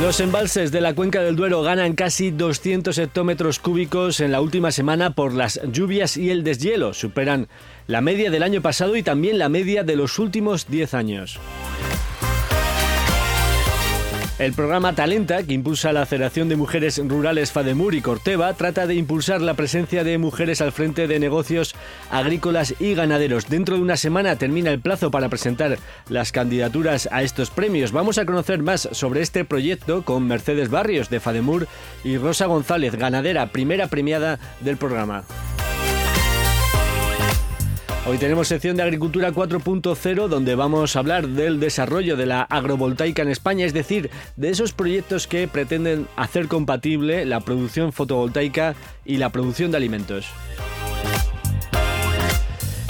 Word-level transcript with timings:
Los 0.00 0.20
embalses 0.20 0.72
de 0.72 0.80
la 0.80 0.94
cuenca 0.94 1.20
del 1.20 1.36
Duero 1.36 1.60
ganan 1.62 1.92
casi 1.92 2.30
200 2.30 2.96
hectómetros 2.96 3.58
cúbicos 3.58 4.20
en 4.20 4.32
la 4.32 4.40
última 4.40 4.72
semana 4.72 5.10
por 5.10 5.34
las 5.34 5.60
lluvias 5.70 6.16
y 6.16 6.30
el 6.30 6.44
deshielo. 6.44 6.94
Superan 6.94 7.48
la 7.86 8.00
media 8.00 8.30
del 8.30 8.42
año 8.42 8.62
pasado 8.62 8.96
y 8.96 9.02
también 9.02 9.38
la 9.38 9.50
media 9.50 9.84
de 9.84 9.96
los 9.96 10.18
últimos 10.18 10.66
10 10.68 10.94
años. 10.94 11.38
El 14.38 14.54
programa 14.54 14.94
Talenta, 14.94 15.42
que 15.42 15.52
impulsa 15.52 15.92
la 15.92 16.06
Federación 16.06 16.48
de 16.48 16.56
Mujeres 16.56 17.00
Rurales 17.06 17.52
Fademur 17.52 17.94
y 17.94 18.00
Corteva, 18.00 18.52
trata 18.54 18.86
de 18.86 18.94
impulsar 18.94 19.42
la 19.42 19.54
presencia 19.54 20.04
de 20.04 20.16
mujeres 20.16 20.62
al 20.62 20.72
frente 20.72 21.06
de 21.06 21.20
negocios 21.20 21.74
agrícolas 22.10 22.74
y 22.80 22.94
ganaderos. 22.94 23.48
Dentro 23.48 23.76
de 23.76 23.82
una 23.82 23.98
semana 23.98 24.36
termina 24.36 24.70
el 24.70 24.80
plazo 24.80 25.10
para 25.10 25.28
presentar 25.28 25.78
las 26.08 26.32
candidaturas 26.32 27.08
a 27.12 27.22
estos 27.22 27.50
premios. 27.50 27.92
Vamos 27.92 28.16
a 28.16 28.24
conocer 28.24 28.62
más 28.62 28.88
sobre 28.92 29.20
este 29.20 29.44
proyecto 29.44 30.02
con 30.02 30.26
Mercedes 30.26 30.70
Barrios 30.70 31.10
de 31.10 31.20
Fademur 31.20 31.68
y 32.02 32.16
Rosa 32.16 32.46
González, 32.46 32.96
ganadera 32.96 33.52
primera 33.52 33.88
premiada 33.88 34.40
del 34.60 34.78
programa. 34.78 35.24
Hoy 38.04 38.18
tenemos 38.18 38.48
sección 38.48 38.76
de 38.76 38.82
Agricultura 38.82 39.30
4.0 39.30 40.26
donde 40.26 40.56
vamos 40.56 40.96
a 40.96 40.98
hablar 40.98 41.28
del 41.28 41.60
desarrollo 41.60 42.16
de 42.16 42.26
la 42.26 42.42
agrovoltaica 42.42 43.22
en 43.22 43.28
España, 43.28 43.64
es 43.64 43.72
decir, 43.72 44.10
de 44.34 44.50
esos 44.50 44.72
proyectos 44.72 45.28
que 45.28 45.46
pretenden 45.46 46.08
hacer 46.16 46.48
compatible 46.48 47.24
la 47.24 47.38
producción 47.38 47.92
fotovoltaica 47.92 48.74
y 49.04 49.18
la 49.18 49.30
producción 49.30 49.70
de 49.70 49.76
alimentos. 49.76 50.26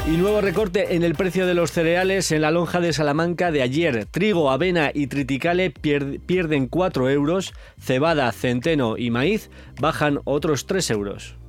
Y 0.07 0.17
nuevo 0.17 0.41
recorte 0.41 0.97
en 0.97 1.05
el 1.05 1.15
precio 1.15 1.47
de 1.47 1.55
los 1.55 1.73
cereales 1.73 2.33
en 2.33 2.41
la 2.41 2.51
lonja 2.51 2.81
de 2.81 2.95
Salamanca 2.95 3.51
de 3.53 3.61
ayer. 3.61 4.07
Trigo, 4.07 4.51
avena 4.51 4.93
y 4.95 5.09
triticale 5.09 5.71
pierden 5.71 6.69
4 6.69 7.11
euros, 7.11 7.53
cebada, 7.79 8.33
centeno 8.33 8.97
y 8.97 9.11
maíz 9.11 9.51
bajan 9.79 10.21
otros 10.25 10.67
3 10.67 10.91
euros. 10.91 11.42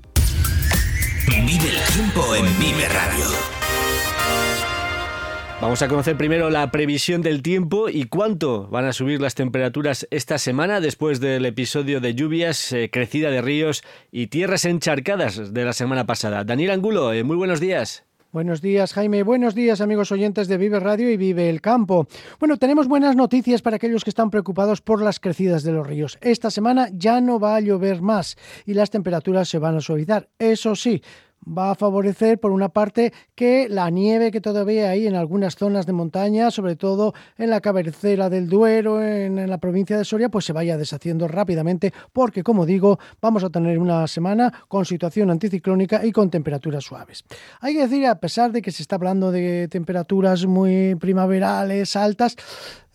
Vive 1.27 1.69
el 1.69 1.93
tiempo 1.93 2.35
en 2.35 2.45
Vive 2.59 2.87
Radio. 2.89 3.25
Vamos 5.61 5.81
a 5.81 5.87
conocer 5.87 6.17
primero 6.17 6.49
la 6.49 6.69
previsión 6.71 7.21
del 7.21 7.41
tiempo 7.41 7.87
y 7.87 8.05
cuánto 8.05 8.67
van 8.67 8.85
a 8.85 8.93
subir 8.93 9.21
las 9.21 9.33
temperaturas 9.33 10.07
esta 10.11 10.37
semana 10.37 10.81
después 10.81 11.19
del 11.19 11.45
episodio 11.45 12.01
de 12.01 12.15
lluvias, 12.15 12.73
eh, 12.73 12.89
crecida 12.91 13.31
de 13.31 13.41
ríos 13.41 13.83
y 14.11 14.27
tierras 14.27 14.65
encharcadas 14.65 15.53
de 15.53 15.63
la 15.65 15.73
semana 15.73 16.05
pasada. 16.05 16.43
Daniel 16.43 16.71
Angulo, 16.71 17.13
eh, 17.13 17.23
muy 17.23 17.37
buenos 17.37 17.59
días. 17.59 18.03
Buenos 18.33 18.61
días, 18.61 18.93
Jaime. 18.93 19.21
Buenos 19.21 19.53
días, 19.53 19.79
amigos 19.79 20.11
oyentes 20.11 20.47
de 20.47 20.57
Vive 20.57 20.79
Radio 20.79 21.07
y 21.07 21.17
Vive 21.17 21.51
el 21.51 21.61
Campo. 21.61 22.07
Bueno, 22.39 22.57
tenemos 22.57 22.87
buenas 22.87 23.15
noticias 23.15 23.61
para 23.61 23.75
aquellos 23.75 24.03
que 24.03 24.09
están 24.09 24.31
preocupados 24.31 24.81
por 24.81 25.03
las 25.03 25.19
crecidas 25.19 25.61
de 25.61 25.71
los 25.71 25.85
ríos. 25.85 26.17
Esta 26.19 26.49
semana 26.49 26.89
ya 26.91 27.21
no 27.21 27.39
va 27.39 27.55
a 27.55 27.59
llover 27.59 28.01
más 28.01 28.35
y 28.65 28.73
las 28.73 28.89
temperaturas 28.89 29.47
se 29.49 29.59
van 29.59 29.75
a 29.75 29.81
suavizar. 29.81 30.29
Eso 30.39 30.75
sí, 30.75 31.03
va 31.45 31.71
a 31.71 31.75
favorecer, 31.75 32.39
por 32.39 32.51
una 32.51 32.69
parte, 32.69 33.13
que 33.35 33.67
la 33.69 33.89
nieve 33.89 34.31
que 34.31 34.41
todavía 34.41 34.89
hay 34.89 35.07
en 35.07 35.15
algunas 35.15 35.55
zonas 35.55 35.85
de 35.85 35.93
montaña, 35.93 36.51
sobre 36.51 36.75
todo 36.75 37.13
en 37.37 37.49
la 37.49 37.61
cabecera 37.61 38.29
del 38.29 38.49
Duero, 38.49 39.01
en, 39.01 39.49
la 39.49 39.57
provincia 39.57 39.97
de 39.97 40.05
Soria, 40.05 40.29
pues 40.29 40.45
se 40.45 40.53
vaya 40.53 40.77
deshaciendo 40.77 41.27
rápidamente, 41.27 41.93
porque, 42.11 42.43
como 42.43 42.65
digo, 42.65 42.99
vamos 43.21 43.43
a 43.43 43.49
tener 43.49 43.79
una 43.79 44.07
semana 44.07 44.51
con 44.67 44.85
situación 44.85 45.29
anticiclónica 45.29 46.05
y 46.05 46.11
con 46.11 46.29
temperaturas 46.29 46.83
suaves. 46.83 47.23
Hay 47.61 47.73
que 47.73 47.81
decir, 47.81 48.05
a 48.05 48.19
pesar 48.19 48.51
de 48.51 48.61
que 48.61 48.71
se 48.71 48.81
está 48.81 48.95
hablando 48.95 49.31
de 49.31 49.67
temperaturas 49.67 50.45
muy 50.45 50.95
primaverales, 50.95 51.95
altas, 51.95 52.35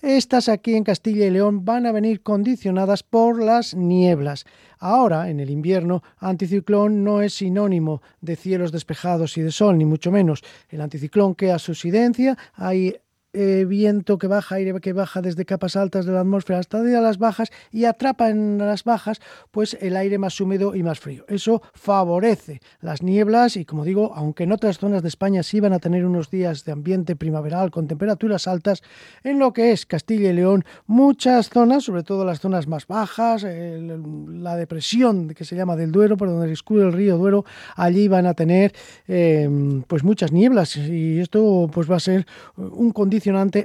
estas 0.02 0.48
aquí 0.48 0.74
en 0.74 0.84
Castilla 0.84 1.26
y 1.26 1.30
León 1.30 1.64
van 1.64 1.86
a 1.86 1.92
venir 1.92 2.22
condicionadas 2.22 3.02
por 3.02 3.42
las 3.42 3.74
nieblas. 3.74 4.44
Ahora, 4.78 5.28
en 5.28 5.40
el 5.40 5.50
invierno, 5.50 6.02
anticiclón 6.18 7.02
no 7.02 7.20
es 7.20 7.34
sinónimo 7.34 8.00
de 8.20 8.36
cielos 8.36 8.72
despejados 8.72 9.36
y 9.36 9.42
de 9.42 9.50
sol, 9.50 9.76
ni 9.76 9.84
mucho 9.84 10.12
menos. 10.12 10.42
El 10.68 10.80
anticiclón 10.80 11.34
que 11.34 11.50
a 11.50 11.58
su 11.58 11.74
sidencia 11.74 12.38
hay 12.54 12.96
eh, 13.34 13.66
viento 13.68 14.16
que 14.16 14.26
baja, 14.26 14.54
aire 14.54 14.72
que 14.80 14.94
baja 14.94 15.20
desde 15.20 15.44
capas 15.44 15.76
altas 15.76 16.06
de 16.06 16.12
la 16.12 16.20
atmósfera 16.20 16.60
hasta 16.60 16.80
de 16.80 16.98
las 16.98 17.18
bajas 17.18 17.50
y 17.70 17.84
atrapa 17.84 18.30
en 18.30 18.56
las 18.56 18.84
bajas 18.84 19.20
pues 19.50 19.76
el 19.82 19.96
aire 19.96 20.16
más 20.16 20.40
húmedo 20.40 20.74
y 20.74 20.82
más 20.82 20.98
frío. 20.98 21.26
Eso 21.28 21.60
favorece 21.74 22.62
las 22.80 23.02
nieblas 23.02 23.58
y 23.58 23.66
como 23.66 23.84
digo, 23.84 24.12
aunque 24.14 24.44
en 24.44 24.52
otras 24.52 24.78
zonas 24.78 25.02
de 25.02 25.08
España 25.08 25.42
sí 25.42 25.60
van 25.60 25.74
a 25.74 25.78
tener 25.78 26.06
unos 26.06 26.30
días 26.30 26.64
de 26.64 26.72
ambiente 26.72 27.16
primaveral 27.16 27.70
con 27.70 27.86
temperaturas 27.86 28.48
altas, 28.48 28.82
en 29.22 29.38
lo 29.38 29.52
que 29.52 29.72
es 29.72 29.84
Castilla 29.84 30.30
y 30.30 30.32
León, 30.32 30.64
muchas 30.86 31.50
zonas, 31.50 31.84
sobre 31.84 32.04
todo 32.04 32.24
las 32.24 32.40
zonas 32.40 32.66
más 32.66 32.86
bajas, 32.86 33.44
la 33.44 34.56
depresión 34.56 35.28
que 35.28 35.44
se 35.44 35.54
llama 35.54 35.76
del 35.76 35.92
Duero, 35.92 36.16
por 36.16 36.28
donde 36.28 36.46
discurre 36.46 36.84
el 36.84 36.94
río 36.94 37.18
Duero, 37.18 37.44
allí 37.76 38.08
van 38.08 38.24
a 38.24 38.32
tener 38.32 38.72
em, 39.06 39.82
pues 39.82 40.02
muchas 40.02 40.32
nieblas 40.32 40.76
y 40.76 41.20
esto 41.20 41.68
pues 41.70 41.90
va 41.90 41.96
a 41.96 42.00
ser 42.00 42.26
un 42.56 42.90
condicionamiento 42.90 43.17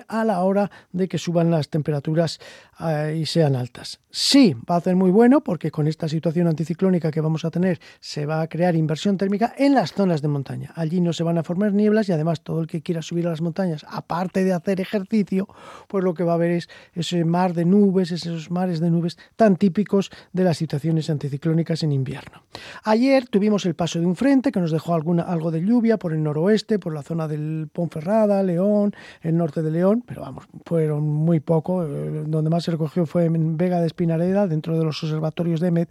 a 0.07 0.23
la 0.25 0.43
hora 0.43 0.69
de 0.91 1.07
que 1.07 1.17
suban 1.17 1.51
las 1.51 1.69
temperaturas 1.69 2.39
eh, 2.79 3.19
y 3.21 3.25
sean 3.25 3.55
altas. 3.55 3.99
Sí, 4.09 4.55
va 4.69 4.75
a 4.75 4.81
ser 4.81 4.95
muy 4.95 5.11
bueno 5.11 5.41
porque 5.41 5.71
con 5.71 5.87
esta 5.87 6.07
situación 6.07 6.47
anticiclónica 6.47 7.11
que 7.11 7.21
vamos 7.21 7.45
a 7.45 7.51
tener 7.51 7.79
se 7.99 8.25
va 8.25 8.41
a 8.41 8.47
crear 8.47 8.75
inversión 8.75 9.17
térmica 9.17 9.53
en 9.57 9.73
las 9.73 9.93
zonas 9.93 10.21
de 10.21 10.27
montaña. 10.27 10.71
Allí 10.75 11.01
no 11.01 11.13
se 11.13 11.23
van 11.23 11.37
a 11.37 11.43
formar 11.43 11.73
nieblas 11.73 12.09
y 12.09 12.11
además 12.11 12.41
todo 12.41 12.61
el 12.61 12.67
que 12.67 12.81
quiera 12.81 13.01
subir 13.01 13.27
a 13.27 13.31
las 13.31 13.41
montañas, 13.41 13.85
aparte 13.89 14.43
de 14.43 14.53
hacer 14.53 14.81
ejercicio, 14.81 15.47
pues 15.87 16.03
lo 16.03 16.13
que 16.13 16.23
va 16.23 16.33
a 16.33 16.37
ver 16.37 16.51
es 16.51 16.69
ese 16.93 17.25
mar 17.25 17.53
de 17.53 17.65
nubes, 17.65 18.11
esos 18.11 18.51
mares 18.51 18.79
de 18.79 18.91
nubes 18.91 19.17
tan 19.35 19.55
típicos 19.55 20.11
de 20.31 20.43
las 20.43 20.57
situaciones 20.57 21.09
anticiclónicas 21.09 21.83
en 21.83 21.91
invierno. 21.91 22.43
Ayer 22.83 23.27
tuvimos 23.27 23.65
el 23.65 23.75
paso 23.75 23.99
de 23.99 24.05
un 24.05 24.15
frente 24.15 24.51
que 24.51 24.59
nos 24.59 24.71
dejó 24.71 24.93
alguna, 24.93 25.23
algo 25.23 25.51
de 25.51 25.61
lluvia 25.61 25.97
por 25.97 26.13
el 26.13 26.21
noroeste, 26.23 26.79
por 26.79 26.93
la 26.93 27.03
zona 27.03 27.27
del 27.27 27.69
Ponferrada, 27.71 28.43
León, 28.43 28.93
el 29.21 29.37
de 29.51 29.71
León, 29.71 30.03
pero 30.05 30.21
vamos, 30.21 30.45
fueron 30.65 31.03
muy 31.03 31.39
poco. 31.39 31.83
Eh, 31.83 32.23
donde 32.25 32.49
más 32.49 32.63
se 32.63 32.71
recogió 32.71 33.05
fue 33.05 33.25
en 33.25 33.57
Vega 33.57 33.79
de 33.79 33.87
Espinareda, 33.87 34.47
dentro 34.47 34.77
de 34.77 34.85
los 34.85 35.03
observatorios 35.03 35.59
de 35.59 35.71
Met, 35.71 35.89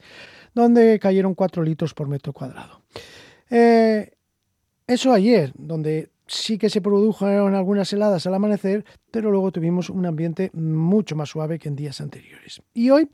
donde 0.54 0.98
cayeron 0.98 1.34
4 1.34 1.62
litros 1.62 1.94
por 1.94 2.08
metro 2.08 2.32
cuadrado. 2.32 2.80
Eh, 3.50 4.12
eso 4.86 5.12
ayer, 5.12 5.52
donde 5.56 6.10
sí 6.26 6.58
que 6.58 6.70
se 6.70 6.80
produjeron 6.80 7.54
algunas 7.54 7.92
heladas 7.92 8.26
al 8.26 8.34
amanecer, 8.34 8.84
pero 9.10 9.30
luego 9.30 9.52
tuvimos 9.52 9.90
un 9.90 10.06
ambiente 10.06 10.50
mucho 10.54 11.14
más 11.14 11.28
suave 11.28 11.58
que 11.58 11.68
en 11.68 11.76
días 11.76 12.00
anteriores. 12.00 12.62
Y 12.72 12.90
hoy 12.90 13.08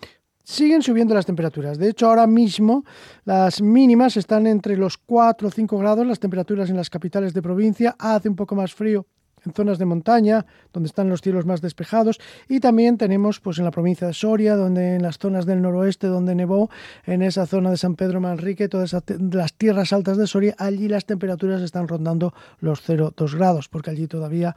siguen 0.49 0.83
subiendo 0.83 1.15
las 1.15 1.27
temperaturas. 1.27 1.79
De 1.79 1.91
hecho, 1.91 2.09
ahora 2.09 2.27
mismo 2.27 2.85
las 3.25 3.61
mínimas 3.61 4.17
están 4.17 4.47
entre 4.47 4.77
los 4.77 4.97
4 4.97 5.49
o 5.49 5.51
5 5.51 5.79
grados, 5.79 6.07
las 6.07 6.21
temperaturas 6.21 6.71
en 6.71 6.77
las 6.77 6.89
capitales 6.89 7.35
de 7.35 7.43
provincia. 7.43 7.95
Hace 7.99 8.31
un 8.31 8.37
poco 8.37 8.55
más 8.55 8.73
frío 8.75 9.07
en 9.44 9.52
zonas 9.52 9.79
de 9.79 9.85
montaña, 9.85 10.46
donde 10.73 10.88
están 10.88 11.08
los 11.08 11.20
cielos 11.20 11.46
más 11.46 11.61
despejados, 11.61 12.20
y 12.49 12.61
también 12.61 12.99
tenemos 12.99 13.40
pues 13.40 13.58
en 13.58 13.64
la 13.64 13.70
provincia 13.70 14.06
de 14.06 14.14
Soria, 14.14 14.56
donde 14.56 14.96
en 14.96 15.02
las 15.02 15.19
zonas 15.19 15.46
del 15.46 15.62
noroeste 15.62 16.06
donde 16.06 16.35
nevó, 16.35 16.70
en 17.05 17.23
esa 17.23 17.46
zona 17.46 17.70
de 17.70 17.76
San 17.76 17.96
Pedro 17.96 18.20
Manrique, 18.20 18.69
todas 18.69 18.94
las 19.19 19.55
tierras 19.55 19.93
altas 19.93 20.17
de 20.17 20.26
Soria, 20.26 20.55
allí 20.58 20.88
las 20.88 21.06
temperaturas 21.06 21.62
están 21.62 21.88
rondando 21.88 22.35
los 22.61 22.87
0,2 22.88 23.37
grados, 23.37 23.69
porque 23.69 23.90
allí 23.90 24.06
todavía 24.06 24.55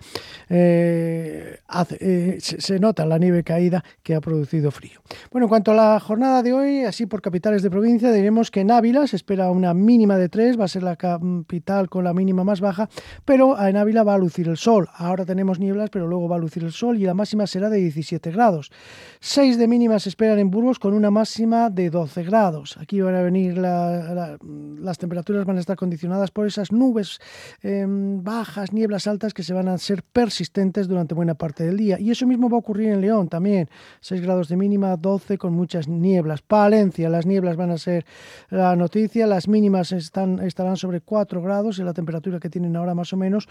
eh, 0.49 1.59
eh, 2.00 2.38
se, 2.39 2.79
nota 2.79 3.06
la 3.06 3.18
nieve 3.18 3.44
caída 3.44 3.83
que 4.03 4.15
ha 4.15 4.21
producido 4.21 4.71
frío. 4.71 5.01
Bueno, 5.31 5.45
en 5.45 5.50
cuanto 5.50 5.71
a 5.71 5.75
la 5.75 6.00
jornada 6.00 6.44
de 6.44 6.53
hoy, 6.53 6.83
así 6.83 7.06
por 7.06 7.21
capitales 7.21 7.63
de 7.63 7.69
provincia, 7.69 8.12
diremos 8.12 8.51
que 8.51 8.62
en 8.62 8.71
Ávila 8.71 9.07
se 9.07 9.15
espera 9.15 9.51
una 9.51 9.73
mínima 9.73 10.18
de 10.18 10.29
3, 10.29 10.59
va 10.59 10.65
a 10.65 10.68
ser 10.68 10.83
la 10.83 10.95
capital 10.95 11.89
con 11.89 12.03
la 12.03 12.13
mínima 12.13 12.44
más 12.44 12.62
baja, 12.62 12.89
pero 13.25 13.59
en 13.62 13.77
Ávila 13.77 14.03
va 14.03 14.15
a 14.15 14.18
lucir 14.18 14.47
el 14.47 14.57
sol. 14.57 14.89
Ahora 14.94 15.25
tenemos 15.25 15.59
nieblas, 15.59 15.89
pero 15.89 16.07
luego 16.07 16.27
va 16.27 16.35
a 16.35 16.39
lucir 16.39 16.63
el 16.63 16.71
sol 16.71 16.97
y 16.97 17.06
la 17.06 17.13
máxima 17.13 17.47
será 17.47 17.69
de 17.69 17.77
17 17.77 18.31
grados. 18.31 18.71
6 19.19 19.57
de 19.57 19.67
mínima 19.67 20.00
se 20.00 20.09
esperan 20.09 20.39
en 20.39 20.50
Burgos 20.51 20.79
con 20.79 20.94
una 20.94 21.12
máxima 21.12 21.69
de 21.69 21.89
12 21.89 22.24
grados. 22.24 22.77
Aquí 22.77 23.01
van 23.01 23.15
a 23.15 23.21
venir 23.21 23.57
las 23.57 24.97
temperaturas, 24.97 25.45
van 25.45 25.57
a 25.57 25.59
estar 25.59 25.77
condicionadas 25.77 26.31
por 26.31 26.47
esas 26.47 26.71
nubes 26.71 27.19
em, 27.62 28.24
bajas, 28.24 28.74
nieblas 28.74 29.07
altas 29.07 29.33
que 29.33 29.44
se 29.44 29.53
van 29.53 29.67
a 29.67 29.77
ser 29.77 30.03
persistentes 30.03 30.88
durante 30.88 31.13
buena 31.13 31.35
parte 31.35 31.60
del 31.63 31.77
día. 31.77 31.99
Y 31.99 32.11
eso 32.11 32.25
mismo 32.27 32.49
va 32.49 32.57
a 32.57 32.59
ocurrir 32.59 32.89
en 32.89 33.01
León 33.01 33.27
también. 33.27 33.69
6 34.01 34.21
grados 34.21 34.47
de 34.49 34.57
mínima, 34.57 34.95
12 34.97 35.37
con 35.37 35.53
muchas 35.53 35.87
nieblas. 35.87 36.41
Palencia, 36.41 37.09
las 37.09 37.25
nieblas 37.25 37.55
van 37.55 37.71
a 37.71 37.77
ser 37.77 38.05
la 38.49 38.75
noticia. 38.75 39.27
Las 39.27 39.47
mínimas 39.47 39.91
están, 39.91 40.39
estarán 40.39 40.77
sobre 40.77 41.01
4 41.01 41.41
grados 41.41 41.79
y 41.79 41.83
la 41.83 41.93
temperatura 41.93 42.39
que 42.39 42.49
tienen 42.49 42.75
ahora 42.75 42.95
más 42.95 43.13
o 43.13 43.17
menos 43.17 43.47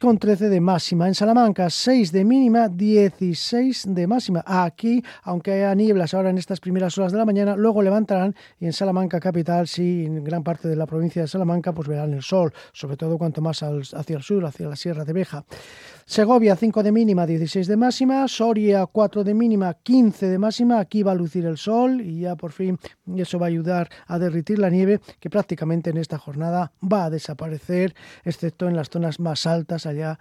con 0.00 0.18
13 0.18 0.48
de 0.48 0.60
máxima. 0.60 1.08
En 1.08 1.14
Salamanca 1.14 1.70
6 1.70 2.12
de 2.12 2.24
mínima, 2.24 2.68
16 2.68 3.86
de 3.88 4.06
máxima. 4.06 4.42
Aquí, 4.46 5.02
aunque 5.22 5.52
haya 5.52 5.74
nieblas 5.74 6.14
ahora 6.14 6.30
en 6.30 6.38
estas 6.38 6.60
primeras 6.60 6.96
horas 6.98 7.12
de 7.12 7.18
la 7.18 7.24
mañana, 7.24 7.56
luego 7.56 7.82
levantarán 7.82 8.34
y 8.58 8.66
en 8.66 8.72
Salamanca 8.72 9.20
capital, 9.20 9.68
sí, 9.68 10.04
en 10.06 10.24
gran 10.24 10.42
parte 10.42 10.68
de 10.68 10.76
la 10.76 10.86
provincia 10.86 11.22
de 11.22 11.28
Salamanca, 11.28 11.72
pues 11.72 11.88
verán 11.88 12.14
el 12.14 12.22
sol, 12.22 12.52
sobre 12.72 12.96
todo 12.96 13.18
cuanto 13.18 13.40
más 13.40 13.62
hacia 13.62 14.16
el 14.16 14.22
sur, 14.22 14.44
hacia 14.44 14.68
la 14.68 14.76
Sierra 14.76 15.04
de 15.04 15.12
Beja. 15.12 15.44
Segovia 16.10 16.56
5 16.56 16.82
de 16.82 16.90
mínima, 16.90 17.24
16 17.24 17.68
de 17.68 17.76
máxima. 17.76 18.26
Soria 18.26 18.84
4 18.84 19.22
de 19.22 19.32
mínima, 19.32 19.74
15 19.74 20.26
de 20.26 20.38
máxima. 20.38 20.80
Aquí 20.80 21.04
va 21.04 21.12
a 21.12 21.14
lucir 21.14 21.46
el 21.46 21.56
sol 21.56 22.00
y 22.00 22.22
ya 22.22 22.34
por 22.34 22.50
fin 22.50 22.80
eso 23.14 23.38
va 23.38 23.46
a 23.46 23.48
ayudar 23.48 23.88
a 24.08 24.18
derritir 24.18 24.58
la 24.58 24.70
nieve 24.70 24.98
que 25.20 25.30
prácticamente 25.30 25.90
en 25.90 25.98
esta 25.98 26.18
jornada 26.18 26.72
va 26.82 27.04
a 27.04 27.10
desaparecer, 27.10 27.94
excepto 28.24 28.66
en 28.66 28.74
las 28.74 28.90
zonas 28.90 29.20
más 29.20 29.46
altas 29.46 29.86
allá 29.86 30.18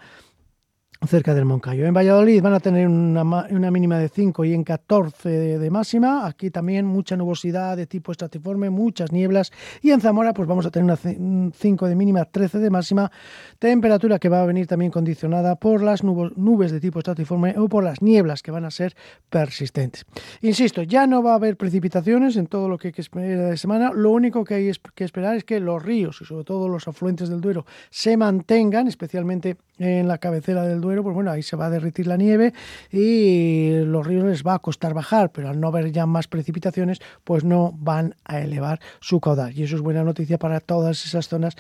cerca 1.08 1.34
del 1.34 1.46
Moncayo. 1.46 1.86
En 1.86 1.94
Valladolid 1.94 2.42
van 2.42 2.54
a 2.54 2.60
tener 2.60 2.88
una, 2.88 3.24
mínima 3.72 3.98
de 3.98 4.10
5 4.10 4.44
y 4.44 4.54
en 4.54 4.64
14 4.66 5.30
de, 5.58 5.70
máxima. 5.70 6.28
Aquí 6.28 6.52
también 6.52 6.86
mucha 6.86 7.16
nubosidad 7.16 7.78
de 7.78 7.88
tipo 7.88 8.12
estratiforme, 8.12 8.70
muchas 8.70 9.12
nieblas. 9.12 9.52
Y 9.82 9.92
en 9.92 10.02
Zamora 10.02 10.34
pues 10.34 10.48
vamos 10.48 10.66
a 10.66 10.72
tener 10.72 10.84
una 10.84 11.52
5 11.54 11.88
de 11.88 11.96
mínima, 11.96 12.26
13 12.26 12.60
de 12.60 12.70
máxima. 12.70 13.12
Temperatura 13.60 14.20
que 14.20 14.28
va 14.28 14.42
a 14.42 14.46
venir 14.46 14.68
también 14.68 14.92
condicionada 14.92 15.56
por 15.56 15.82
las 15.82 16.04
nubes 16.04 16.72
de 16.72 16.82
tipo 16.82 17.00
estratiforme 17.00 17.56
o 17.58 17.70
por 17.70 17.84
las 17.84 18.02
nieblas 18.02 18.44
que 18.44 18.52
van 18.52 18.66
a 18.66 18.72
ser 18.72 18.94
persistentes. 19.30 20.06
Insisto, 20.42 20.84
ya 20.84 21.08
no 21.08 21.24
va 21.24 21.32
a 21.32 21.36
haber 21.36 21.56
precipitaciones 21.56 22.36
en 22.36 22.48
todo 22.48 22.68
lo 22.68 22.78
que 22.78 22.90
hay 22.90 22.94
que 22.94 23.02
esperar 23.02 23.52
de 23.52 23.58
semana. 23.58 23.92
Lo 23.94 24.12
único 24.12 24.44
que 24.44 24.56
hay 24.56 24.72
que 24.96 25.06
esperar 25.06 25.38
es 25.38 25.46
que 25.46 25.62
los 25.62 25.82
ríos 25.82 26.20
y 26.22 26.26
sobre 26.26 26.44
todo 26.44 26.68
los 26.68 26.90
afluentes 26.90 27.30
del 27.30 27.40
Duero 27.40 27.66
se 27.90 28.18
mantengan, 28.18 28.88
especialmente 28.88 29.56
en 29.78 30.10
la 30.10 30.18
cabecera 30.18 30.64
del 30.64 30.82
Duero, 30.82 30.89
pues 31.04 31.14
bueno, 31.14 31.32
ahí 31.32 31.44
se 31.44 31.56
va 31.56 31.68
a 31.68 31.70
derretir 31.70 32.08
la 32.08 32.18
nieve 32.18 32.54
y 32.92 33.80
los 33.86 34.06
ríos 34.06 34.26
les 34.26 34.44
va 34.44 34.56
a 34.56 34.60
costar 34.60 34.94
bajar, 34.94 35.32
pero 35.32 35.50
al 35.50 35.60
no 35.60 35.68
haber 35.68 35.92
ya 35.92 36.06
más 36.06 36.28
precipitaciones, 36.28 37.00
pues 37.24 37.44
no 37.44 37.74
van 37.78 38.16
a 38.26 38.40
elevar 38.40 38.80
su 39.00 39.20
caudal. 39.20 39.58
Y 39.58 39.64
eso 39.64 39.76
es 39.76 39.82
buena 39.82 40.04
noticia 40.04 40.38
para 40.38 40.60
todas 40.60 41.06
esas 41.06 41.28
zonas 41.28 41.56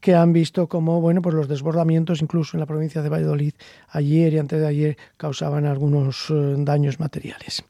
que 0.00 0.14
han 0.14 0.32
visto 0.32 0.68
como, 0.68 1.00
bueno, 1.00 1.22
pues 1.22 1.34
los 1.34 1.48
desbordamientos, 1.48 2.22
incluso 2.22 2.56
en 2.56 2.60
la 2.60 2.66
provincia 2.66 3.02
de 3.02 3.08
Valladolid, 3.08 3.54
ayer 3.90 4.32
y 4.34 4.38
antes 4.38 4.60
de 4.60 4.66
ayer, 4.66 4.96
causaban 5.16 5.66
algunos 5.66 6.30
eh, 6.30 6.54
daños 6.58 7.00
materiales. 7.00 7.64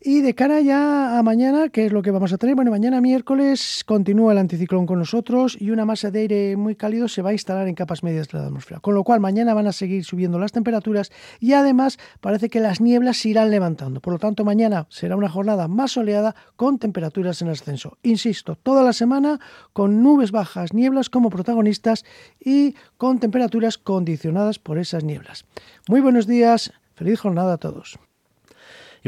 Y 0.00 0.20
de 0.20 0.36
cara 0.36 0.60
ya 0.60 1.18
a 1.18 1.22
mañana, 1.24 1.70
¿qué 1.70 1.86
es 1.86 1.92
lo 1.92 2.02
que 2.02 2.12
vamos 2.12 2.32
a 2.32 2.38
tener? 2.38 2.54
Bueno, 2.54 2.70
mañana 2.70 3.00
miércoles 3.00 3.82
continúa 3.84 4.30
el 4.30 4.38
anticiclón 4.38 4.86
con 4.86 5.00
nosotros 5.00 5.56
y 5.60 5.72
una 5.72 5.84
masa 5.84 6.12
de 6.12 6.20
aire 6.20 6.56
muy 6.56 6.76
cálido 6.76 7.08
se 7.08 7.20
va 7.20 7.30
a 7.30 7.32
instalar 7.32 7.66
en 7.66 7.74
capas 7.74 8.04
medias 8.04 8.28
de 8.28 8.38
la 8.38 8.46
atmósfera. 8.46 8.78
Con 8.78 8.94
lo 8.94 9.02
cual, 9.02 9.18
mañana 9.18 9.54
van 9.54 9.66
a 9.66 9.72
seguir 9.72 10.04
subiendo 10.04 10.38
las 10.38 10.52
temperaturas 10.52 11.10
y 11.40 11.54
además 11.54 11.98
parece 12.20 12.48
que 12.48 12.60
las 12.60 12.80
nieblas 12.80 13.16
se 13.16 13.30
irán 13.30 13.50
levantando. 13.50 14.00
Por 14.00 14.12
lo 14.12 14.20
tanto, 14.20 14.44
mañana 14.44 14.86
será 14.88 15.16
una 15.16 15.28
jornada 15.28 15.66
más 15.66 15.90
soleada 15.90 16.36
con 16.54 16.78
temperaturas 16.78 17.42
en 17.42 17.48
ascenso. 17.48 17.98
Insisto, 18.04 18.54
toda 18.54 18.84
la 18.84 18.92
semana 18.92 19.40
con 19.72 20.04
nubes 20.04 20.30
bajas, 20.30 20.74
nieblas 20.74 21.10
como 21.10 21.28
protagonistas 21.28 22.04
y 22.38 22.76
con 22.98 23.18
temperaturas 23.18 23.78
condicionadas 23.78 24.60
por 24.60 24.78
esas 24.78 25.02
nieblas. 25.02 25.44
Muy 25.88 26.00
buenos 26.00 26.28
días, 26.28 26.72
feliz 26.94 27.18
jornada 27.18 27.54
a 27.54 27.58
todos. 27.58 27.98